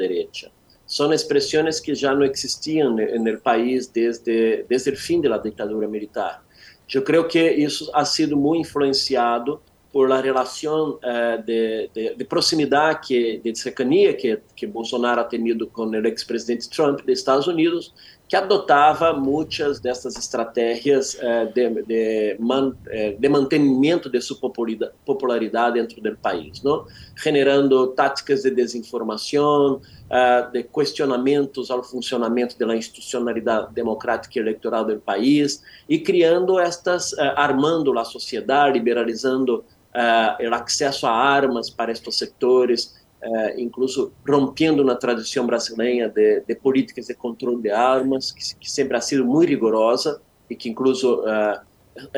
São 0.89 1.13
expressões 1.13 1.79
que 1.79 1.95
já 1.95 2.15
não 2.15 2.25
existiam 2.25 2.97
no 2.97 3.39
país 3.39 3.87
desde 3.87 4.65
desde 4.69 4.91
o 4.91 4.97
fim 4.97 5.21
da 5.21 5.39
ditadura 5.39 5.87
militar. 5.87 6.43
Eu 6.93 7.03
creio 7.03 7.29
que 7.29 7.39
isso 7.39 7.91
ha 7.95 8.05
sido 8.05 8.37
muito 8.37 8.67
influenciado 8.67 9.61
por 9.93 10.09
la 10.09 10.21
relação 10.21 10.99
uh, 10.99 11.43
de, 11.45 11.91
de, 11.95 12.15
de, 12.15 12.25
proximidade, 12.25 13.07
que, 13.07 13.39
de 13.39 13.59
cercania 13.59 14.15
que, 14.15 14.39
que 14.55 14.67
Bolsonaro 14.67 15.21
ha 15.21 15.25
tenido 15.25 15.71
o 15.75 16.07
ex-presidente 16.07 16.69
Trump 16.69 17.01
dos 17.01 17.19
Estados 17.19 17.47
Unidos, 17.47 17.95
que 18.29 18.37
adotava 18.37 19.15
muitas 19.15 19.81
dessas 19.81 20.17
estratégias 20.17 21.15
uh, 21.15 21.53
de, 21.55 21.83
de, 21.83 22.37
man, 22.39 22.69
uh, 22.69 23.19
de, 23.19 23.29
mantenimento 23.29 24.11
de 24.11 24.21
sua 24.21 24.37
popularidade 25.05 25.81
dentro 25.81 26.01
do 26.03 26.17
país, 26.19 26.63
não? 26.63 26.87
generando 27.17 27.87
táticas 27.89 28.43
de 28.43 28.51
desinformação, 28.51 29.81
de 30.53 30.63
questionamentos 30.63 31.71
ao 31.71 31.83
funcionamento 31.83 32.59
da 32.59 32.75
institucionalidade 32.75 33.75
democrática 33.75 34.39
e 34.39 34.41
eleitoral 34.41 34.85
do 34.85 34.99
país 34.99 35.63
e 35.87 35.99
criando 35.99 36.59
estas, 36.59 37.13
armando 37.19 37.99
a 37.99 38.05
sociedade, 38.05 38.79
liberalizando 38.79 39.65
uh, 39.95 40.49
o 40.49 40.55
acesso 40.55 41.07
a 41.07 41.13
armas 41.13 41.71
para 41.71 41.93
estes 41.93 42.17
setores, 42.17 42.98
uh, 43.23 43.59
incluso 43.61 44.13
rompendo 44.27 44.85
na 44.85 44.95
tradição 44.95 45.47
brasileira 45.47 46.09
de, 46.09 46.41
de, 46.41 46.55
políticas 46.55 47.07
de 47.07 47.15
controle 47.15 47.63
de 47.63 47.71
armas, 47.71 48.33
que, 48.33 48.57
que, 48.57 48.71
sempre 48.71 48.97
ha 48.97 49.01
sido 49.01 49.25
muito 49.25 49.49
rigorosa 49.49 50.21
e 50.49 50.57
que 50.57 50.69
incluso 50.69 51.21
uh, 51.21 51.61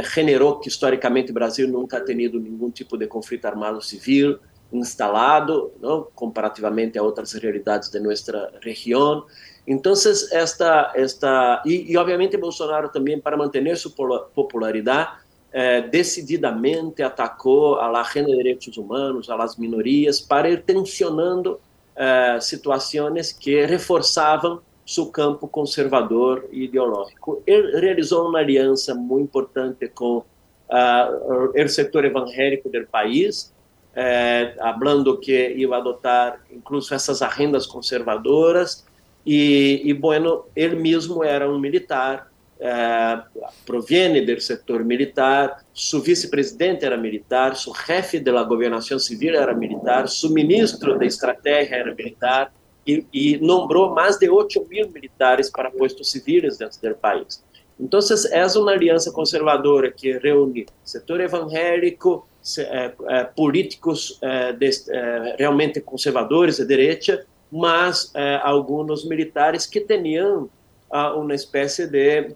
generou 0.02 0.58
que 0.58 0.68
historicamente 0.68 1.30
o 1.30 1.34
Brasil 1.34 1.66
nunca 1.68 1.98
ha 1.98 2.00
tenido 2.00 2.38
nenhum 2.38 2.70
tipo 2.70 2.96
de 2.96 3.06
conflito 3.06 3.46
armado 3.46 3.80
civil 3.80 4.38
instalado, 4.72 5.72
não? 5.80 6.06
comparativamente 6.14 6.98
a 6.98 7.02
outras 7.02 7.32
realidades 7.34 7.90
de 7.90 7.98
nossa 7.98 8.52
região. 8.62 9.26
Entonces, 9.66 10.30
esta, 10.32 10.92
esta 10.94 11.60
y, 11.64 11.92
y, 11.92 11.96
obviamente 11.96 12.36
Bolsonaro 12.36 12.90
también 12.90 13.20
para 13.20 13.36
mantener 13.36 13.76
su 13.76 13.94
popularidad 13.94 15.08
eh, 15.52 15.82
decididamente 15.82 17.02
atacou 17.02 17.76
a 17.76 18.00
agenda 18.00 18.30
de 18.30 18.36
direitos 18.36 18.76
humanos, 18.76 19.28
a 19.28 19.36
las 19.36 19.56
minorias, 19.56 20.20
para 20.20 20.48
ir 20.48 20.62
tensionando 20.62 21.60
eh, 21.96 22.38
situações 22.40 23.32
que 23.32 23.64
reforçavam 23.66 24.60
seu 24.86 25.06
campo 25.06 25.46
conservador 25.46 26.48
e 26.50 26.64
ideológico. 26.64 27.42
Ele 27.46 27.78
realizou 27.80 28.28
uma 28.28 28.40
aliança 28.40 28.94
muito 28.94 29.24
importante 29.24 29.86
com 29.88 30.18
uh, 30.18 31.52
o 31.54 31.68
setor 31.68 32.04
evangélico 32.04 32.68
do 32.68 32.86
país, 32.86 33.52
eh, 33.94 34.54
falando 34.56 35.18
que 35.18 35.50
ia 35.50 35.76
adotar 35.76 36.40
incluso 36.50 36.94
essas 36.94 37.22
agendas 37.22 37.66
conservadoras, 37.66 38.84
e, 39.24 39.82
e 39.84 39.92
bueno, 39.92 40.44
ele 40.56 40.76
mesmo 40.76 41.22
era 41.22 41.48
um 41.48 41.58
militar, 41.58 42.29
eh, 42.60 43.22
proviene 43.64 44.20
do 44.20 44.40
setor 44.40 44.84
militar, 44.84 45.64
seu 45.74 46.00
vice-presidente 46.00 46.84
era 46.84 46.96
militar, 46.96 47.56
seu 47.56 47.74
chefe 47.74 48.20
da 48.20 48.42
governação 48.42 48.98
civil 48.98 49.34
era 49.34 49.54
militar, 49.54 50.08
seu 50.08 50.30
ministro 50.30 50.98
de 50.98 51.06
estratégia 51.06 51.76
era 51.76 51.94
militar, 51.94 52.52
e, 52.86 53.06
e 53.12 53.38
nombrou 53.38 53.94
mais 53.94 54.18
de 54.18 54.28
8 54.28 54.66
mil 54.68 54.88
militares 54.90 55.50
para 55.50 55.70
postos 55.70 56.10
civis 56.10 56.58
dentro 56.58 56.78
do 56.80 56.94
país. 56.96 57.42
Então, 57.78 58.00
é 58.30 58.46
uma 58.58 58.72
aliança 58.72 59.10
conservadora 59.10 59.90
que 59.90 60.12
reúne 60.18 60.66
setor 60.84 61.20
evangélico, 61.20 62.26
eh, 62.58 62.92
eh, 63.08 63.24
políticos 63.36 64.18
eh, 64.22 65.36
realmente 65.38 65.80
conservadores 65.80 66.56
de 66.56 66.66
direita, 66.66 67.26
mas 67.50 68.12
alguns 68.42 69.04
militares 69.04 69.66
que 69.66 69.80
tinham 69.80 70.48
ah, 70.90 71.14
uma 71.14 71.34
espécie 71.34 71.86
de 71.86 72.34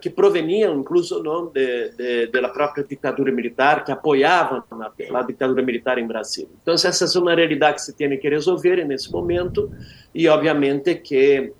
que 0.00 0.08
proveniam 0.08 0.78
incluso 0.78 1.22
não 1.22 1.46
de, 1.46 1.90
de, 1.90 2.26
da 2.28 2.48
própria 2.48 2.84
ditadura 2.84 3.32
militar, 3.32 3.84
que 3.84 3.90
apoiavam 3.90 4.62
a, 4.70 5.18
a, 5.18 5.22
ditadura 5.22 5.62
militar 5.62 5.98
em 5.98 6.06
Brasil. 6.06 6.48
Então, 6.62 6.74
essa 6.74 7.04
é 7.04 7.20
uma 7.20 7.34
realidade 7.34 7.76
que 7.76 7.82
se 7.82 7.92
tem 7.92 8.16
que 8.16 8.28
resolver 8.28 8.84
nesse 8.84 9.10
momento, 9.10 9.70
e 10.14 10.28
obviamente 10.28 10.94
que 10.94 11.52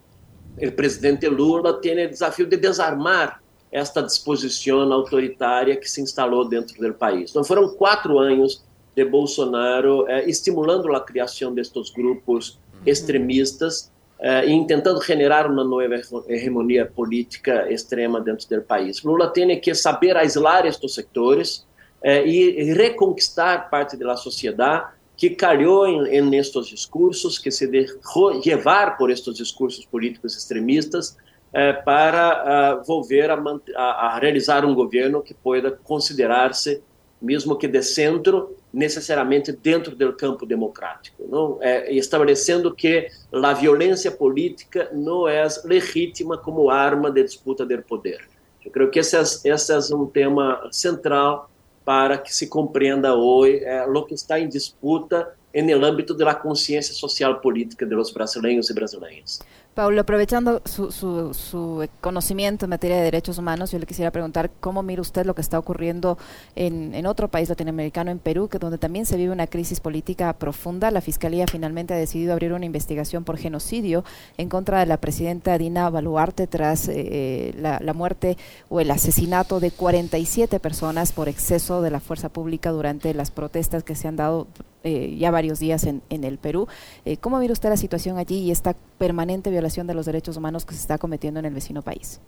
o 0.56 0.72
presidente 0.72 1.28
Lula 1.28 1.80
tem 1.80 2.04
o 2.04 2.08
desafio 2.08 2.46
de 2.46 2.56
desarmar 2.56 3.42
esta 3.72 4.02
disposição 4.02 4.92
autoritária 4.92 5.76
que 5.76 5.90
se 5.90 6.00
instalou 6.00 6.48
dentro 6.48 6.78
do 6.80 6.94
país. 6.94 7.30
Então, 7.30 7.42
foram 7.42 7.70
quatro 7.70 8.18
anos 8.18 8.62
de 8.94 9.04
Bolsonaro 9.04 10.06
eh, 10.08 10.28
estimulando 10.28 10.94
a 10.94 11.00
criação 11.00 11.52
destes 11.54 11.90
grupos 11.90 12.60
extremistas 12.84 13.91
uh, 14.22 14.48
e 14.48 14.66
tentando 14.66 15.02
generar 15.02 15.50
uma 15.50 15.64
nova 15.64 16.00
hegemonia 16.28 16.86
política 16.86 17.70
extrema 17.70 18.20
dentro 18.20 18.48
do 18.48 18.62
país. 18.62 19.02
Lula 19.02 19.28
tem 19.28 19.60
que 19.60 19.74
saber 19.74 20.16
aislar 20.16 20.64
estes 20.64 20.94
sectores 20.94 21.66
uh, 22.04 22.24
e 22.24 22.72
reconquistar 22.72 23.68
parte 23.68 23.96
da 23.96 24.16
sociedade 24.16 24.92
que 25.16 25.30
calhou 25.30 25.86
em, 25.86 26.34
estes 26.36 26.66
discursos, 26.68 27.38
que 27.38 27.50
se 27.50 27.66
deixou 27.66 28.40
levar 28.44 28.96
por 28.96 29.10
estes 29.10 29.34
discursos 29.34 29.84
políticos 29.84 30.36
extremistas 30.36 31.10
uh, 31.50 31.84
para 31.84 32.82
volver 32.86 33.30
a, 33.30 33.36
a, 33.76 33.82
a 33.82 34.18
realizar 34.18 34.64
um 34.64 34.74
governo 34.74 35.20
que 35.20 35.34
pueda 35.34 35.70
considerar-se 35.70 36.82
mesmo 37.22 37.56
que 37.56 37.68
de 37.68 37.82
centro, 37.82 38.56
necessariamente 38.72 39.52
dentro 39.52 39.94
do 39.94 40.12
campo 40.12 40.44
democrático, 40.44 41.24
não? 41.28 41.58
É, 41.60 41.92
estabelecendo 41.92 42.74
que 42.74 43.08
a 43.32 43.52
violência 43.52 44.10
política 44.10 44.90
não 44.92 45.28
é 45.28 45.46
legítima 45.64 46.36
como 46.36 46.68
arma 46.68 47.10
de 47.10 47.22
disputa 47.22 47.64
do 47.64 47.82
poder. 47.82 48.28
Eu 48.64 48.70
creio 48.70 48.90
que 48.90 48.98
esse 48.98 49.16
é, 49.16 49.22
esse 49.22 49.72
é 49.72 49.94
um 49.94 50.06
tema 50.06 50.68
central 50.72 51.48
para 51.84 52.18
que 52.18 52.34
se 52.34 52.48
compreenda 52.48 53.14
hoje 53.14 53.64
é, 53.64 53.84
o 53.86 54.02
que 54.04 54.14
está 54.14 54.38
em 54.38 54.48
disputa 54.48 55.32
no 55.54 55.84
âmbito 55.84 56.14
da 56.14 56.34
consciência 56.34 56.94
social 56.94 57.40
política 57.40 57.84
dos 57.84 58.10
brasileiros 58.10 58.70
e 58.70 58.74
brasileiras. 58.74 59.40
Paulo, 59.74 60.02
aprovechando 60.02 60.60
su, 60.66 60.92
su, 60.92 61.88
conocimiento 62.02 62.66
en 62.66 62.70
materia 62.70 62.98
de 62.98 63.04
derechos 63.04 63.38
humanos, 63.38 63.70
yo 63.70 63.78
le 63.78 63.86
quisiera 63.86 64.10
preguntar 64.10 64.50
cómo 64.60 64.82
mira 64.82 65.00
usted 65.00 65.24
lo 65.24 65.34
que 65.34 65.40
está 65.40 65.58
ocurriendo 65.58 66.18
en, 66.54 66.94
en, 66.94 67.06
otro 67.06 67.28
país 67.28 67.48
latinoamericano, 67.48 68.10
en 68.10 68.18
Perú, 68.18 68.48
que 68.48 68.58
donde 68.58 68.76
también 68.76 69.06
se 69.06 69.16
vive 69.16 69.32
una 69.32 69.46
crisis 69.46 69.80
política 69.80 70.30
profunda. 70.34 70.90
La 70.90 71.00
Fiscalía 71.00 71.46
finalmente 71.46 71.94
ha 71.94 71.96
decidido 71.96 72.34
abrir 72.34 72.52
una 72.52 72.66
investigación 72.66 73.24
por 73.24 73.38
genocidio 73.38 74.04
en 74.36 74.50
contra 74.50 74.80
de 74.80 74.86
la 74.86 74.98
presidenta 74.98 75.56
Dina 75.56 75.88
Baluarte 75.88 76.46
tras 76.46 76.88
eh, 76.88 77.54
la, 77.56 77.78
la, 77.80 77.94
muerte 77.94 78.36
o 78.68 78.78
el 78.78 78.90
asesinato 78.90 79.58
de 79.58 79.70
47 79.70 80.60
personas 80.60 81.12
por 81.12 81.30
exceso 81.30 81.80
de 81.80 81.90
la 81.90 82.00
fuerza 82.00 82.28
pública 82.28 82.70
durante 82.72 83.14
las 83.14 83.30
protestas 83.30 83.84
que 83.84 83.94
se 83.94 84.06
han 84.06 84.16
dado 84.16 84.48
eh, 84.84 85.14
ya 85.16 85.30
varios 85.30 85.60
días 85.60 85.84
en, 85.84 86.02
en 86.10 86.24
el 86.24 86.38
Perú. 86.38 86.66
Eh, 87.04 87.16
¿Cómo 87.16 87.38
mira 87.38 87.52
usted 87.52 87.68
la 87.68 87.76
situación 87.76 88.18
allí 88.18 88.38
y 88.38 88.50
esta 88.50 88.74
permanente 88.98 89.50
violación 89.62 89.86
de 89.86 89.94
los 89.94 90.06
derechos 90.06 90.36
humanos 90.36 90.64
que 90.66 90.74
se 90.74 90.80
está 90.80 90.98
cometiendo 90.98 91.38
en 91.40 91.46
el 91.46 91.54
vecino 91.54 91.82
país? 91.82 92.20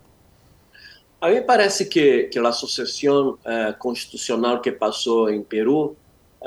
A 1.19 1.29
mí 1.29 1.37
parece 1.45 1.87
que, 1.89 2.29
que 2.31 2.39
la 2.39 2.51
sucesión 2.51 3.37
eh, 3.45 3.73
constitucional 3.77 4.61
que 4.61 4.71
pasó 4.71 5.27
en 5.29 5.43
Perú 5.43 5.95
eh, 6.41 6.45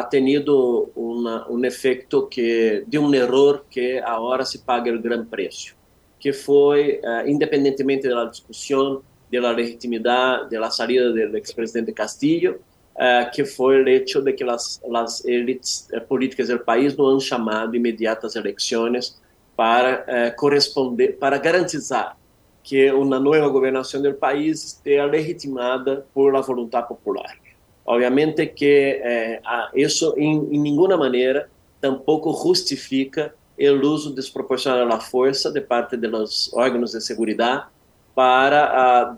ha 0.00 0.08
tenido 0.10 0.90
una, 0.94 1.46
un 1.46 1.64
efecto 1.64 2.28
que, 2.28 2.84
de 2.86 2.98
un 2.98 3.14
error 3.14 3.66
que 3.70 4.00
ahora 4.00 4.44
se 4.44 4.58
paga 4.58 4.90
el 4.90 5.00
gran 5.00 5.26
precio, 5.26 5.74
que 6.18 6.32
fue, 6.32 7.00
eh, 7.02 7.22
independientemente 7.26 8.08
de 8.08 8.14
la 8.14 8.26
discusión 8.26 9.00
de 9.30 9.40
la 9.40 9.52
legitimidad 9.52 10.46
de 10.48 10.58
la 10.58 10.70
salida 10.70 11.10
del 11.12 11.36
expresidente 11.36 11.92
Castillo, 11.92 12.58
uh, 12.96 13.30
que 13.30 13.44
foi 13.44 13.82
o 13.82 13.88
hecho 13.88 14.22
de 14.22 14.32
que 14.32 14.42
as, 14.42 14.80
as 14.94 15.22
elites 15.26 15.86
políticas 16.08 16.48
do 16.48 16.58
país 16.58 16.96
não 16.96 17.10
han 17.10 17.20
chamado 17.20 17.76
imediatas 17.76 18.36
eleições 18.36 19.20
para 19.58 20.04
uh, 20.06 20.36
corresponder, 20.36 21.18
para 21.18 21.36
garantizar 21.36 22.16
que 22.62 22.92
uma 22.92 23.18
nova 23.18 23.48
governação 23.48 24.00
do 24.00 24.14
país 24.14 24.62
esteja 24.62 25.04
legitimada 25.04 26.06
por 26.14 26.32
la 26.32 26.40
vontade 26.40 26.86
popular. 26.86 27.36
Obviamente 27.84 28.46
que 28.46 29.02
isso 29.74 30.14
em, 30.16 30.54
em 30.54 30.60
nenhuma 30.60 30.96
maneira 30.96 31.50
tampouco 31.80 32.30
justifica 32.46 33.34
o 33.58 33.86
uso 33.88 34.14
desproporcional 34.14 34.86
da 34.86 35.00
força 35.00 35.50
de 35.50 35.60
parte 35.60 35.96
dos 35.96 36.52
órgãos 36.52 36.92
de 36.92 37.00
segurança 37.00 37.66
para 38.14 39.16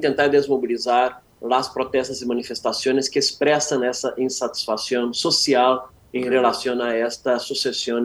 tentar 0.00 0.28
desmobilizar 0.28 1.20
las 1.40 1.68
protestas 1.68 2.20
e 2.20 2.26
manifestações 2.26 3.08
que 3.08 3.18
expressam 3.18 3.82
essa 3.82 4.14
insatisfação 4.18 5.12
social 5.12 5.90
em 6.12 6.28
relação 6.28 6.80
a 6.82 6.92
esta 6.92 7.38
sucessão 7.38 8.02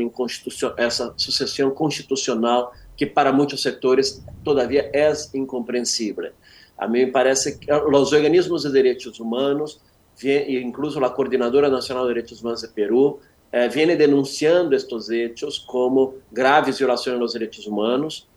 essa 0.78 1.14
sucessão 1.18 1.72
constitucional 1.72 2.72
que 2.96 3.06
para 3.06 3.34
muitos 3.34 3.62
setores 3.62 4.24
todavia 4.44 4.90
é 4.94 5.12
incompreensível. 5.34 6.32
A 6.78 6.88
mim 6.88 7.12
parece 7.12 7.58
que 7.58 7.72
os 7.72 8.14
organismos 8.14 8.64
de 8.64 8.72
direitos 8.72 9.20
humanos, 9.20 9.82
incluso 10.24 11.04
a 11.04 11.10
Coordenadora 11.10 11.70
Nacional 11.70 12.04
de 12.04 12.10
Direitos 12.10 12.42
Humanos 12.42 12.62
de 12.62 12.68
Peru, 12.68 13.20
eh, 13.52 13.68
vem 13.68 13.96
denunciando 13.96 14.76
estes 14.76 15.10
hechos 15.10 15.58
como 15.58 16.16
graves 16.32 16.78
violações 16.78 17.20
dos 17.20 17.34
direitos 17.34 17.66
humanos, 17.66 18.28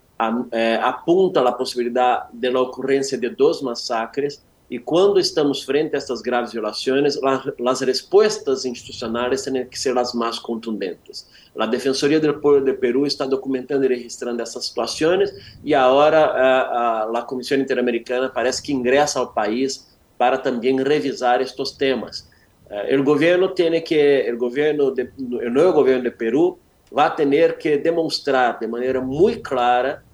eh, 0.53 0.81
apunta 0.83 1.41
a 1.41 1.53
possibilidade 1.53 2.29
de 2.33 2.51
la 2.51 2.61
ocorrência 2.63 3.19
de 3.19 3.29
dois 3.29 3.61
massacres 3.61 4.43
e 4.71 4.79
quando 4.79 5.19
estamos 5.19 5.63
frente 5.63 5.95
a 5.95 5.99
estas 5.99 6.21
graves 6.21 6.53
violações, 6.53 7.19
as 7.67 7.81
respostas 7.81 8.67
institucionais 8.67 9.43
têm 9.43 9.65
que 9.67 9.79
ser 9.79 9.97
as 9.97 10.13
mais 10.13 10.39
contundentes. 10.39 11.27
A 11.59 11.65
Defensoria 11.65 12.21
do 12.21 12.35
Povo 12.35 12.61
de 12.61 12.75
Peru 12.75 13.07
está 13.07 13.25
documentando 13.25 13.87
e 13.87 13.89
registrando 13.89 14.43
essas 14.43 14.67
situações 14.67 15.33
e 15.65 15.75
agora 15.75 16.19
a, 16.19 16.61
a, 17.05 17.19
a 17.19 17.23
Comissão 17.23 17.57
Interamericana 17.57 18.29
parece 18.29 18.63
que 18.63 18.73
ingressa 18.73 19.19
ao 19.21 19.33
país 19.33 19.89
para 20.19 20.37
também 20.37 20.77
revisar 20.83 21.41
estes 21.41 21.71
temas. 21.73 22.29
Uh, 22.71 23.01
o 23.01 23.03
governo 23.03 23.49
tem 23.49 23.81
que, 23.81 24.31
o 24.31 24.37
governo, 24.37 24.95
o 25.19 25.51
novo 25.51 25.73
governo 25.73 26.03
de 26.03 26.11
Peru 26.11 26.59
vai 26.93 27.15
ter 27.15 27.57
que 27.57 27.79
demonstrar 27.79 28.59
de 28.59 28.67
maneira 28.67 29.01
muito 29.01 29.43
clara 29.43 30.03
eh, 30.03 30.08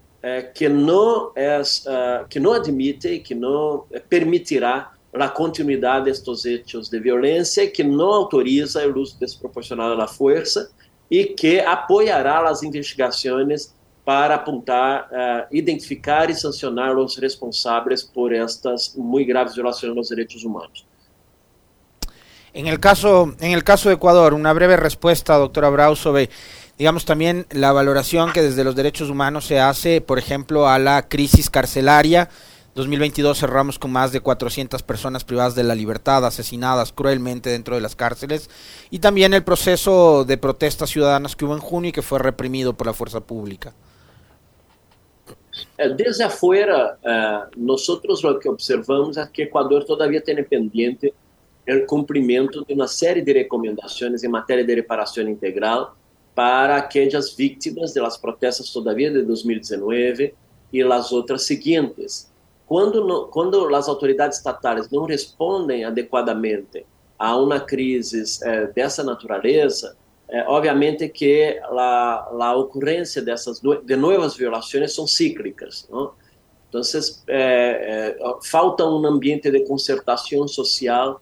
que 0.55 0.69
não 0.69 1.33
é 1.35 1.61
uh, 1.61 2.27
que 2.29 2.41
não 2.41 2.53
admite 2.53 3.19
que 3.19 3.35
não 3.35 3.85
permitirá 4.09 4.93
a 5.13 5.29
continuidade 5.29 6.07
destes 6.07 6.45
hechos 6.45 6.89
de 6.89 6.99
violência, 6.99 7.71
que 7.71 7.85
não 7.85 8.07
autoriza 8.07 8.87
o 8.87 8.99
uso 8.99 9.19
desproporcional 9.19 9.97
da 9.97 10.09
força 10.09 10.71
e 11.11 11.27
que 11.27 11.61
apoiará 11.61 12.49
as 12.49 12.63
investigações 12.63 13.75
para 14.05 14.35
apontar, 14.35 15.09
uh, 15.11 15.47
identificar 15.51 16.29
e 16.31 16.35
sancionar 16.35 16.97
os 16.97 17.17
responsáveis 17.17 18.03
por 18.03 18.33
estas 18.33 18.95
muito 18.97 19.29
graves 19.29 19.55
violações 19.55 19.95
dos 19.95 20.09
direitos 20.09 20.43
humanos. 20.43 20.87
En 22.53 22.69
el 22.69 22.79
caso, 22.79 23.35
en 23.41 23.51
el 23.53 23.65
caso 23.65 23.89
de 23.89 23.97
Ecuador, 23.97 24.33
una 24.33 24.53
breve 24.53 24.77
respuesta, 24.77 25.37
doctora 25.37 25.71
Brau, 25.71 25.97
sobre 25.97 26.31
digamos 26.79 27.05
también 27.05 27.47
la 27.51 27.73
valoración 27.73 28.33
que 28.33 28.43
desde 28.43 28.65
los 28.65 28.75
derechos 28.75 29.11
humanos 29.11 29.47
se 29.47 29.61
hace, 29.61 30.01
por 30.01 30.19
ejemplo, 30.19 30.69
a 30.69 30.79
la 30.79 31.09
crisis 31.09 31.51
carcelaria. 31.51 32.29
2022 32.75 33.39
cerramos 33.39 33.79
con 33.79 33.93
más 33.93 34.11
de 34.11 34.21
400 34.21 34.83
personas 34.83 35.23
privadas 35.23 35.55
de 35.55 35.63
la 35.63 35.77
libertad, 35.77 36.27
asesinadas 36.27 36.93
cruelmente 36.93 37.51
dentro 37.51 37.77
de 37.77 37.81
las 37.81 37.95
cárceles, 37.95 38.51
y 38.91 38.99
también 38.99 39.33
el 39.33 39.45
proceso 39.45 40.25
de 40.25 40.39
protestas 40.39 40.91
ciudadanas 40.91 41.37
que 41.37 41.45
hubo 41.45 41.55
en 41.55 41.61
junio 41.61 41.91
y 41.91 41.93
que 41.93 42.03
fue 42.03 42.19
reprimido 42.19 42.75
por 42.75 42.89
la 42.89 42.93
fuerza 42.93 43.21
pública. 43.21 43.73
Desde 45.97 46.25
afuera, 46.25 46.99
uh, 47.05 47.51
nosotros 47.57 48.25
lo 48.25 48.41
que 48.41 48.49
observamos 48.49 49.17
es 49.17 49.29
que 49.29 49.45
Ecuador 49.45 49.85
todavía 49.85 50.21
tiene 50.21 50.43
pendiente 50.43 51.15
el 51.65 51.87
cumplimiento 51.87 52.63
de 52.63 52.75
una 52.75 52.89
serie 52.89 53.23
de 53.23 53.35
recomendaciones 53.35 54.25
en 54.25 54.33
materia 54.33 54.65
de 54.65 54.75
reparación 54.75 55.29
integral 55.29 55.89
para 56.35 56.77
aquellas 56.77 57.35
víctimas 57.37 57.95
de 57.95 58.01
las 58.01 58.19
protestas 58.19 58.73
todavía 58.73 59.11
de 59.11 59.23
2019 59.23 60.35
y 60.73 60.83
las 60.83 61.13
otras 61.13 61.45
siguientes. 61.45 62.31
Quando, 62.67 63.07
não, 63.07 63.29
quando 63.29 63.73
as 63.75 63.89
autoridades 63.89 64.39
estatais 64.39 64.91
não 64.91 65.05
respondem 65.05 65.85
adequadamente 65.85 66.85
a 67.19 67.37
uma 67.37 67.61
crise 67.61 68.25
é, 68.43 68.67
dessa 68.69 69.05
natureza, 69.05 69.97
é, 70.29 70.43
obviamente 70.49 71.09
que 71.09 71.61
a, 71.63 72.29
a 72.41 72.57
ocorrência 72.57 73.23
dessas 73.23 73.61
de 73.61 73.97
novas 73.97 74.35
violações 74.35 74.93
são 74.93 75.07
cíclicas. 75.07 75.87
Não? 75.91 76.13
Então, 76.69 76.81
é, 77.29 78.17
falta 78.43 78.85
um 78.85 79.07
ambiente 79.07 79.49
de 79.51 79.61
concertação 79.61 80.49
social 80.49 81.21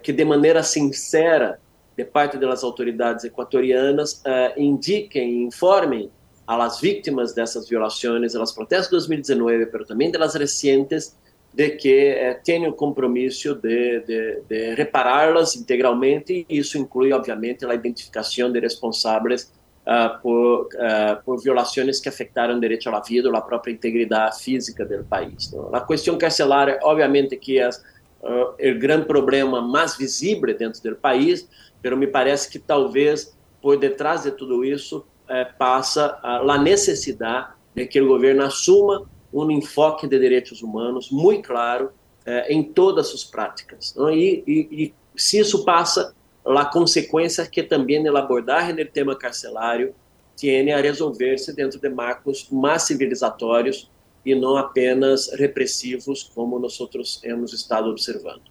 que, 0.00 0.12
de 0.12 0.24
maneira 0.24 0.62
sincera, 0.62 1.58
de 1.96 2.04
parte 2.04 2.38
das 2.38 2.64
autoridades 2.64 3.24
equatorianas, 3.24 4.22
indiquem, 4.56 5.44
informem 5.44 6.10
a 6.46 6.56
las 6.56 6.80
víctimas 6.80 7.34
de 7.34 7.42
esas 7.42 7.68
violaciones, 7.68 8.32
de 8.32 8.38
las 8.38 8.52
protestas 8.52 8.90
de 8.90 8.96
2019, 8.96 9.66
pero 9.66 9.84
también 9.84 10.12
de 10.12 10.18
las 10.18 10.34
recientes, 10.34 11.16
de 11.52 11.76
que 11.76 12.30
eh, 12.30 12.38
tiene 12.42 12.66
el 12.66 12.74
compromiso 12.74 13.54
de, 13.54 14.00
de, 14.00 14.42
de, 14.48 14.74
repararlas 14.74 15.54
integralmente 15.54 16.46
y 16.48 16.58
eso 16.58 16.78
incluye 16.78 17.12
obviamente 17.12 17.66
la 17.66 17.74
identificación 17.74 18.52
de 18.52 18.60
responsables 18.60 19.52
uh, 19.86 20.20
por, 20.22 20.68
uh, 20.74 21.22
por, 21.22 21.42
violaciones 21.42 22.00
que 22.00 22.08
afectaron 22.08 22.54
el 22.54 22.60
derecho 22.60 22.88
a 22.88 22.92
la 22.94 23.02
vida 23.06 23.28
o 23.28 23.32
la 23.32 23.44
propia 23.44 23.70
integridad 23.70 24.32
física 24.32 24.84
del 24.84 25.04
país. 25.04 25.52
¿no? 25.52 25.68
La 25.70 25.84
cuestión 25.84 26.16
carcelaria 26.16 26.78
obviamente 26.82 27.38
que 27.38 27.60
es 27.60 27.82
uh, 28.22 28.54
el 28.58 28.78
gran 28.78 29.04
problema 29.04 29.60
más 29.60 29.98
visible 29.98 30.54
dentro 30.54 30.80
del 30.82 30.96
país, 30.96 31.48
pero 31.80 31.96
me 31.96 32.06
parece 32.06 32.48
que 32.50 32.58
talvez 32.58 33.36
por 33.60 33.78
detrás 33.78 34.24
de 34.24 34.32
todo 34.32 34.64
isso 34.64 35.06
eh, 35.28 35.46
passa 35.56 36.18
a, 36.22 36.58
necessidade 36.58 37.54
de 37.74 37.86
que 37.86 38.00
o 38.00 38.08
governo 38.08 38.42
assuma 38.44 39.08
um 39.32 39.50
enfoque 39.50 40.06
de 40.06 40.18
direitos 40.18 40.62
humanos 40.62 41.10
muito 41.10 41.46
claro 41.46 41.90
eh, 42.26 42.52
em 42.52 42.62
todas 42.62 43.06
suas 43.06 43.24
práticas. 43.24 43.94
E, 44.12 44.44
e, 44.46 44.84
e, 44.84 44.94
se 45.16 45.38
isso 45.38 45.64
passa, 45.64 46.14
a 46.44 46.64
consequência 46.64 47.42
é 47.42 47.46
que 47.46 47.62
também 47.62 48.06
a 48.06 48.18
abordagem 48.18 48.74
do 48.74 48.84
tema 48.84 49.16
carcerário 49.16 49.94
tem 50.36 50.72
a 50.72 50.80
resolver-se 50.80 51.54
dentro 51.54 51.78
de 51.78 51.88
marcos 51.88 52.48
mais 52.50 52.82
civilizatórios 52.82 53.90
e 54.24 54.34
não 54.34 54.56
apenas 54.56 55.30
repressivos, 55.32 56.22
como 56.34 56.58
nós 56.58 56.80
outros 56.80 57.20
hemos 57.24 57.52
estado 57.52 57.90
observando. 57.90 58.42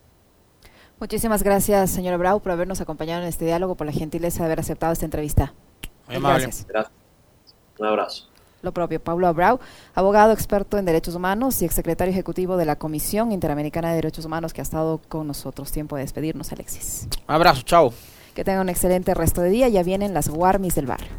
Muchísimas 0.99 1.41
gracias, 1.41 1.89
señor 1.89 2.17
Brau, 2.19 2.39
por 2.39 2.51
habernos 2.51 2.79
acompañado 2.79 3.23
en 3.23 3.29
este 3.29 3.45
diálogo, 3.45 3.75
por 3.75 3.87
la 3.87 3.93
gentileza 3.93 4.39
de 4.39 4.45
haber 4.45 4.59
aceptado 4.59 4.93
esta 4.93 5.05
entrevista. 5.05 5.53
Gracias. 6.07 6.67
Gracias. 6.67 6.93
Un 7.79 7.87
abrazo. 7.87 8.27
Lo 8.61 8.71
propio, 8.71 8.99
Pablo 8.99 9.25
Abrau, 9.25 9.59
abogado 9.95 10.33
experto 10.33 10.77
en 10.77 10.85
derechos 10.85 11.15
humanos 11.15 11.59
y 11.61 11.65
exsecretario 11.65 12.11
ejecutivo 12.11 12.57
de 12.57 12.65
la 12.65 12.75
Comisión 12.75 13.31
Interamericana 13.31 13.89
de 13.89 13.95
Derechos 13.95 14.25
Humanos 14.25 14.53
que 14.53 14.61
ha 14.61 14.63
estado 14.63 15.01
con 15.09 15.25
nosotros. 15.25 15.71
Tiempo 15.71 15.95
de 15.95 16.03
despedirnos, 16.03 16.51
Alexis. 16.51 17.07
abrazo, 17.25 17.63
chao. 17.63 17.93
Que 18.35 18.43
tenga 18.43 18.61
un 18.61 18.69
excelente 18.69 19.13
resto 19.15 19.41
de 19.41 19.49
día. 19.49 19.67
Ya 19.69 19.81
vienen 19.81 20.13
las 20.13 20.29
Warmis 20.29 20.75
del 20.75 20.85
barrio. 20.85 21.09